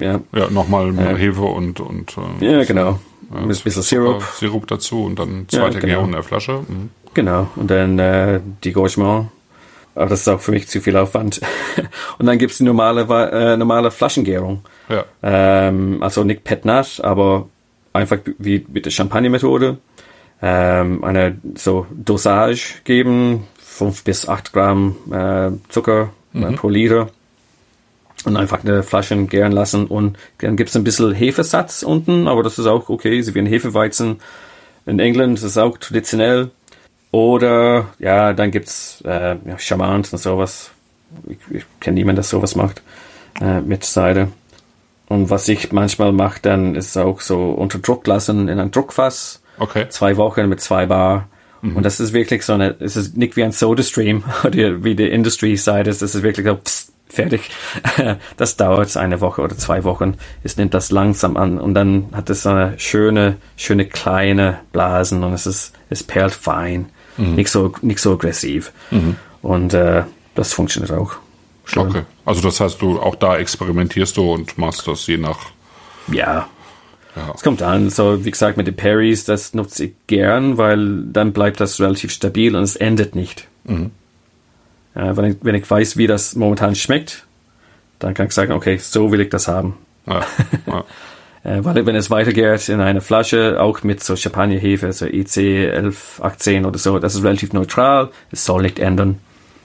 [0.00, 1.16] Ja, ja nochmal Ja.
[1.16, 2.98] Hefe und, und äh, ja, genau.
[3.32, 4.22] ja, ein bisschen Sirup.
[4.22, 5.86] Sirup dazu und dann Ja, zweite genau.
[5.92, 6.60] Gärung in der Flasche.
[6.68, 6.90] Mhm.
[7.14, 7.48] Genau.
[7.56, 9.28] Und dann äh, die Gorgement.
[9.94, 11.40] Aber das ist auch für mich zu viel Aufwand.
[12.18, 13.00] Und dann gibt's die normale,
[13.32, 14.62] äh, normale Flaschengärung.
[14.88, 15.04] Ja.
[15.24, 17.48] Ähm, also nicht Petnat, aber
[17.92, 19.78] einfach wie mit der Champagner-Methode.
[20.40, 27.08] Ähm, eine so Dosage geben, fünf bis acht Gramm äh, Zucker äh, pro Liter.
[28.24, 29.86] Und einfach eine Flasche gären lassen.
[29.86, 33.46] Und dann gibt's ein bisschen Hefesatz unten, aber das ist auch okay, so wie ein
[33.46, 34.20] Hefeweizen.
[34.86, 36.50] In England ist es auch traditionell.
[37.10, 40.70] Oder ja, dann gibt's äh, ja, Charmant und sowas.
[41.26, 42.82] Ich, ich kenne niemanden, der sowas macht
[43.40, 44.28] äh, mit Seide.
[45.06, 49.42] Und was ich manchmal mache, dann ist auch so unter Druck lassen in ein Druckfass.
[49.58, 49.88] Okay.
[49.88, 51.28] Zwei Wochen mit zwei Bar.
[51.60, 55.08] Und das ist wirklich so eine, es ist nicht wie ein Soda-Stream oder wie die
[55.08, 56.02] Industry-Seite ist.
[56.02, 57.50] Das ist wirklich so, pst, fertig.
[58.36, 60.14] Das dauert eine Woche oder zwei Wochen.
[60.42, 65.24] Es nimmt das langsam an und dann hat es so eine schöne, schöne kleine Blasen
[65.24, 66.86] und es ist, es perlt fein.
[67.16, 68.72] Nicht so, nicht so aggressiv.
[69.42, 70.04] Und äh,
[70.34, 71.16] das funktioniert auch.
[71.64, 71.88] Schön.
[71.88, 72.02] Okay.
[72.24, 75.38] Also das heißt, du auch da experimentierst du und machst das je nach.
[76.12, 76.48] Ja.
[77.16, 77.32] Ja.
[77.34, 81.32] Es kommt an, so wie gesagt mit den Parries, das nutze ich gern, weil dann
[81.32, 83.48] bleibt das relativ stabil und es endet nicht.
[84.94, 87.26] Ja, wenn, ich, wenn ich weiß, wie das momentan schmeckt,
[87.98, 89.76] dann kann ich sagen, okay, so will ich das haben.
[90.06, 90.24] Ja,
[90.66, 90.84] ja.
[91.44, 96.66] Äh, weil wenn es weitergeht in eine Flasche, auch mit so Champagnerhefe, so EC 1118
[96.66, 99.20] oder so, das ist relativ neutral, es soll nicht ändern.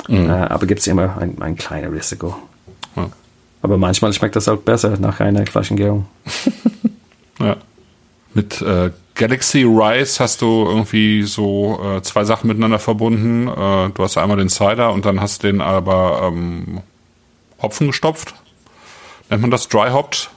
[0.08, 2.36] Äh, aber gibt es immer ein, ein kleines Risiko.
[2.96, 3.10] Ja.
[3.62, 6.06] Aber manchmal schmeckt das auch besser nach einer Flaschengärung.
[7.40, 7.58] Ja.
[8.36, 13.48] Mit äh, Galaxy Rise hast du irgendwie so äh, zwei Sachen miteinander verbunden.
[13.48, 16.82] Äh, du hast einmal den Cider und dann hast den aber ähm,
[17.62, 18.34] Hopfen gestopft.
[19.30, 20.30] Nennt man das Dry Hopped?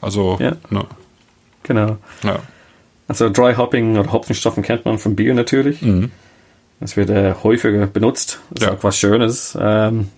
[0.00, 0.52] Also, Ja.
[0.70, 0.84] ne,
[1.62, 1.96] Genau.
[2.22, 2.38] ja.
[3.08, 5.80] Also Dry Hopping oder Hopfenstoffen kennt man vom Bier natürlich.
[6.78, 8.40] Das wird äh, häufiger benutzt.
[8.50, 8.70] Das Ja.
[8.70, 9.58] ist auch was Schönes.
[9.60, 10.08] Ähm,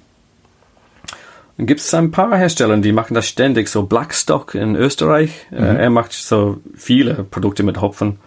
[1.57, 3.69] dann gibt es ein paar Hersteller, die machen das ständig.
[3.69, 5.47] So Blackstock in Österreich.
[5.51, 8.19] Äh, er macht so viele Produkte mit Hopfen.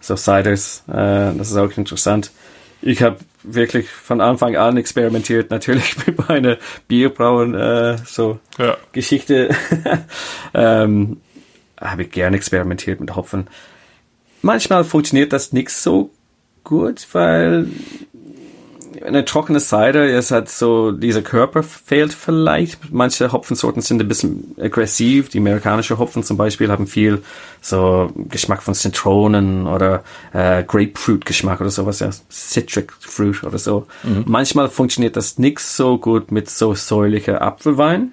[0.00, 0.84] So Ciders.
[0.88, 2.30] Äh, das ist auch interessant.
[2.80, 5.50] Ich habe wirklich von Anfang an experimentiert.
[5.50, 8.76] Natürlich mit meiner Bierbrauen äh, so Ja.
[8.92, 9.50] Geschichte
[10.54, 11.20] ähm,
[11.80, 13.48] habe ich gern experimentiert mit Hopfen.
[14.42, 16.10] Manchmal funktioniert das nicht so
[16.62, 17.68] gut, weil
[19.04, 22.92] eine trockene Cider ist halt so, dieser Körper fehlt vielleicht.
[22.92, 25.28] Manche Hopfensorten sind ein bisschen aggressiv.
[25.28, 27.22] Die amerikanische Hopfen zum Beispiel haben viel
[27.60, 33.86] so Geschmack von Zitronen oder äh, Grapefruit-Geschmack oder sowas, ja, Citric Fruit oder so.
[34.26, 38.12] Manchmal funktioniert das nicht so gut mit so säulicher Apfelwein,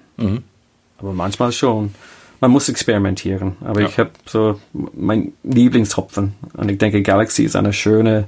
[0.98, 1.94] aber manchmal schon.
[2.40, 3.56] Man muss experimentieren.
[3.64, 3.88] Aber Ja.
[3.88, 8.26] ich habe so mein Lieblingshopfen und ich denke Galaxy ist eine schöne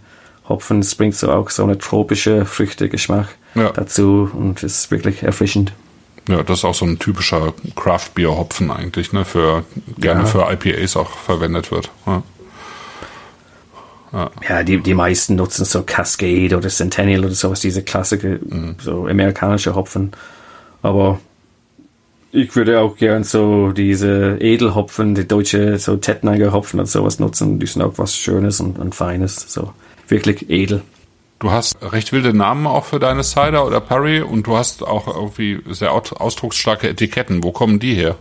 [0.48, 0.80] Hopfen.
[0.80, 3.70] Es bringt so auch so eine tropische Früchtegeschmack Ja.
[3.70, 5.72] dazu und ist wirklich erfrischend.
[6.28, 9.64] ja, das ist auch so ein typischer Craft Beer Hopfen eigentlich, ne, für
[9.98, 10.26] gerne Ja.
[10.26, 11.90] für IPAs auch verwendet wird.
[12.06, 12.22] Ja.
[14.48, 18.36] Ja, die, die meisten nutzen so Cascade oder Centennial oder sowas, diese Klassiker,
[18.80, 20.12] so amerikanische Hopfen.
[20.80, 21.20] Aber
[22.32, 27.58] ich würde auch gern so diese Edelhopfen, die deutsche, so Tettnanger Hopfen und sowas nutzen.
[27.60, 29.74] Die sind auch was Schönes und, und Feines, so
[30.10, 30.82] wirklich edel.
[31.38, 35.06] Du hast recht wilde Namen auch für deine Cider oder Perry und du hast auch
[35.06, 37.44] irgendwie sehr au- ausdrucksstarke Etiketten.
[37.44, 38.16] Wo kommen die her?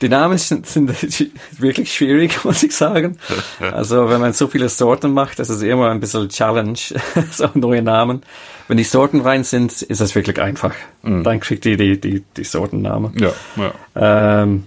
[0.00, 0.90] Die Namen sind, sind
[1.58, 3.18] wirklich schwierig, muss ich sagen.
[3.60, 6.78] Also wenn man so viele Sorten macht, das ist immer ein bisschen Challenge,
[7.32, 8.22] so neue Namen.
[8.68, 10.74] Wenn die Sorten rein sind, ist das wirklich einfach.
[11.02, 13.14] Dann kriegt ihr die, die, die Sortennamen.
[13.18, 14.42] Ja, ja.
[14.42, 14.64] Ähm,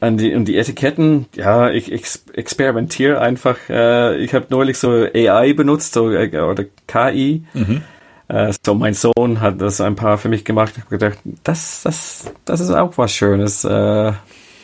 [0.00, 3.56] an die, und die Etiketten, ja, ich, ich experimentiere einfach.
[3.68, 7.44] Äh, ich habe neulich so AI benutzt, so, äh, oder KI.
[7.52, 7.82] Mhm.
[8.28, 10.74] Äh, so mein Sohn hat das ein paar für mich gemacht.
[10.76, 13.64] Ich habe gedacht, das, das, das ist auch was Schönes.
[13.64, 14.12] Äh,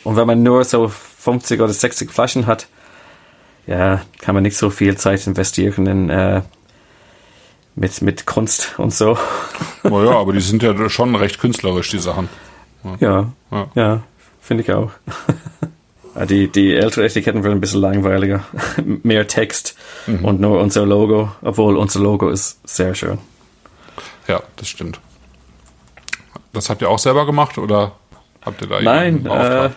[0.03, 2.67] und wenn man nur so 50 oder 60 Flaschen hat,
[3.67, 6.43] ja, kann man nicht so viel Zeit investieren in äh,
[7.75, 9.17] mit, mit Kunst und so.
[9.83, 12.29] Naja, aber die sind ja schon recht künstlerisch, die Sachen.
[12.99, 14.03] Ja, ja, ja
[14.45, 14.91] finde ich auch.
[16.29, 18.45] Die, die ältere Etiketten werden ein bisschen langweiliger.
[19.03, 19.75] Mehr Text
[20.07, 20.23] mhm.
[20.23, 23.17] und nur unser Logo, obwohl unser Logo ist sehr schön.
[24.25, 25.01] Ja, das stimmt.
[26.53, 27.91] Das habt ihr auch selber gemacht oder
[28.45, 29.69] habt ihr da Nein, äh,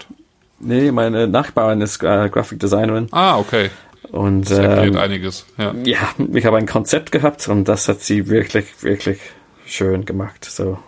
[0.60, 3.08] nee, meine Nachbarin ist äh, Graphic Designerin.
[3.10, 3.70] Ah, okay.
[4.12, 5.44] Und das erklärt ähm, einiges.
[5.56, 5.74] Ja.
[5.82, 5.98] ja,
[6.32, 9.18] ich habe ein Konzept gehabt und das hat sie wirklich, wirklich
[9.66, 10.44] schön gemacht.
[10.44, 10.78] So,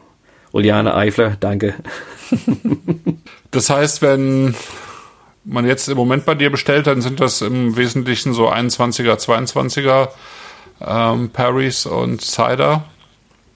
[0.52, 1.74] Uliane Eifler, danke.
[3.50, 4.54] das heißt, wenn
[5.44, 10.08] man jetzt im Moment bei dir bestellt, dann sind das im Wesentlichen so 21er, 22er
[10.80, 12.84] ähm, Parries und Cider.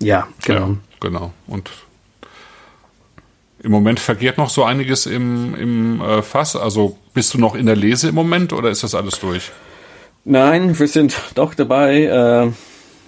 [0.01, 0.69] Ja, genau.
[0.69, 1.33] Ja, genau.
[1.47, 1.71] Und
[3.63, 6.55] im Moment vergeht noch so einiges im, im äh, Fass.
[6.55, 9.51] Also bist du noch in der Lese im Moment oder ist das alles durch?
[10.25, 12.03] Nein, wir sind doch dabei.
[12.05, 12.53] Äh,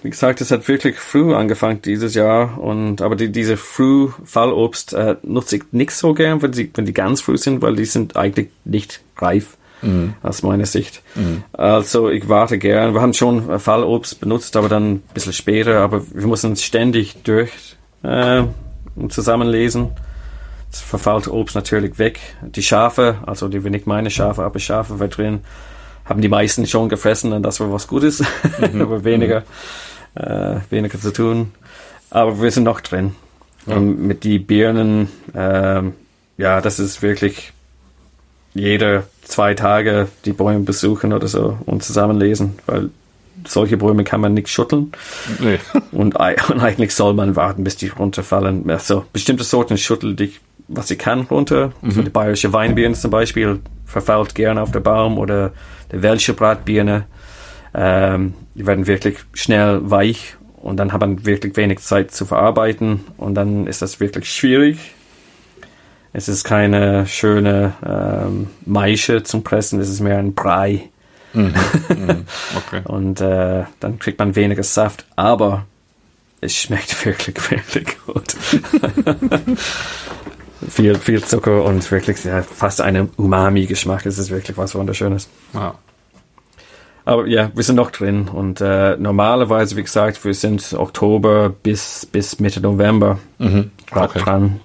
[0.03, 4.93] wie gesagt, es hat wirklich früh angefangen dieses Jahr und aber die, diese früh Fallobst
[4.93, 7.85] äh, nutze ich nicht so gern, wenn sie wenn die ganz früh sind, weil die
[7.85, 10.13] sind eigentlich nicht reif mhm.
[10.23, 11.01] aus meiner Sicht.
[11.15, 11.43] Mhm.
[11.53, 12.93] Also ich warte gern.
[12.93, 15.79] Wir haben schon Fallobst benutzt, aber dann ein bisschen später.
[15.81, 17.51] Aber wir müssen ständig durch
[18.03, 18.43] äh,
[19.09, 19.89] zusammenlesen.
[20.71, 22.19] Das verfällt Obst natürlich weg.
[22.41, 25.39] Die Schafe, also die nicht meine Schafe, aber Schafe war drin,
[26.07, 28.23] haben die meisten schon gefressen und das war was Gutes,
[28.73, 28.81] mhm.
[28.81, 29.43] aber weniger,
[30.15, 30.21] mhm.
[30.21, 31.51] äh, weniger zu tun.
[32.09, 33.15] Aber wir sind noch drin.
[33.65, 33.75] Ja.
[33.75, 35.81] Und mit die Birnen, äh,
[36.37, 37.51] ja, das ist wirklich
[38.53, 42.89] jeder zwei Tage die Bäume besuchen oder so und zusammenlesen, weil
[43.45, 44.91] solche Bäume kann man nicht schütteln.
[45.39, 45.59] Nee.
[45.91, 46.15] Und,
[46.49, 48.69] und, eigentlich soll man warten, bis die runterfallen.
[48.69, 51.73] Also bestimmte Sorten schütteln dich, was sie kann, runter.
[51.81, 51.91] Mhm.
[51.91, 55.51] So die bayerische Weinbirne zum Beispiel verfault gerne auf der Baum oder
[55.91, 57.05] der Welsche Bratbirne.
[57.73, 63.01] Ähm, die werden wirklich schnell weich und dann hat man wirklich wenig Zeit zu verarbeiten
[63.17, 64.93] und dann ist das wirklich schwierig
[66.17, 70.89] es ist keine schöne ähm, Maische zum Pressen, es ist mehr ein Brei.
[71.33, 71.53] Mhm.
[71.89, 72.25] Mhm.
[72.55, 72.81] Okay.
[72.85, 75.67] Und äh, dann kriegt man weniger Saft, aber
[76.41, 78.35] es schmeckt wirklich, wirklich gut.
[80.69, 84.05] viel, viel Zucker und wirklich ja, fast einen Umami-Geschmack.
[84.05, 85.27] Es ist wirklich was Wunderschönes.
[85.53, 85.75] Ja.
[87.05, 92.05] Aber ja, wir sind noch drin und äh, normalerweise, wie gesagt, wir sind Oktober bis,
[92.05, 93.71] bis Mitte November mhm.
[93.91, 94.19] okay.
[94.19, 94.59] dran.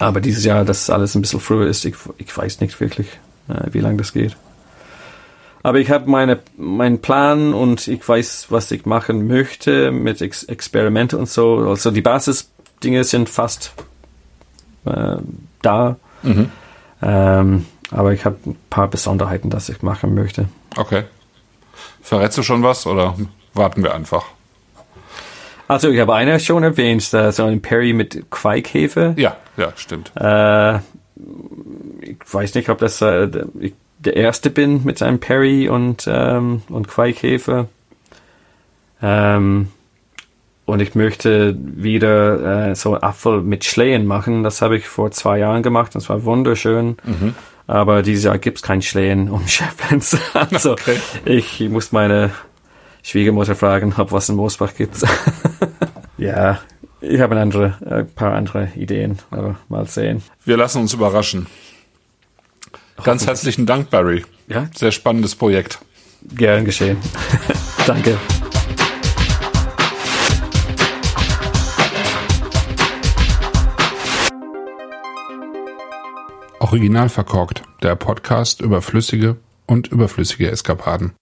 [0.00, 3.06] Aber dieses Jahr, dass alles ein bisschen früher ist, ich, ich weiß nicht wirklich,
[3.48, 4.36] äh, wie lange das geht.
[5.62, 10.42] Aber ich habe meine meinen Plan und ich weiß, was ich machen möchte mit Ex
[10.42, 11.58] Experimente und so.
[11.68, 13.72] Also die Basisdinge sind fast
[14.86, 15.16] äh,
[15.62, 15.96] da.
[16.22, 16.50] Mhm.
[17.02, 20.48] Ähm, aber ich habe ein paar Besonderheiten, dass ich machen möchte.
[20.76, 21.04] Okay.
[22.02, 23.14] Verrätst du schon was oder
[23.54, 24.24] warten wir einfach?
[25.68, 29.14] Also ich habe eine schon erwähnt, so ein Perry mit Quaikhefe.
[29.16, 30.12] Ja, ja, stimmt.
[30.16, 33.28] Äh, ich weiß nicht, ob das äh,
[33.98, 37.68] der erste bin mit einem Perry und, ähm, und Quaikhefe.
[39.02, 39.68] Ähm,
[40.66, 44.42] und ich möchte wieder äh, so Apfel mit Schlehen machen.
[44.42, 45.94] Das habe ich vor zwei Jahren gemacht.
[45.94, 46.96] Das war wunderschön.
[47.04, 47.34] Mhm.
[47.66, 50.16] Aber dieses Jahr gibt es kein Schlehen um Schäffens.
[50.32, 50.96] Also okay.
[51.24, 52.30] ich, ich muss meine
[53.02, 54.96] Schwiegermutter fragen, ob was in Moosbach gibt.
[56.18, 56.60] ja,
[57.00, 60.22] ich habe andere, ein paar andere Ideen, aber mal sehen.
[60.44, 61.46] Wir lassen uns überraschen.
[63.02, 64.24] Ganz herzlichen Dank, Barry.
[64.48, 64.68] Ja?
[64.74, 65.80] Sehr spannendes Projekt.
[66.34, 66.96] Gern geschehen.
[67.86, 68.16] Danke.
[76.74, 81.12] Original verkorkt, der Podcast über flüssige und überflüssige Eskapaden.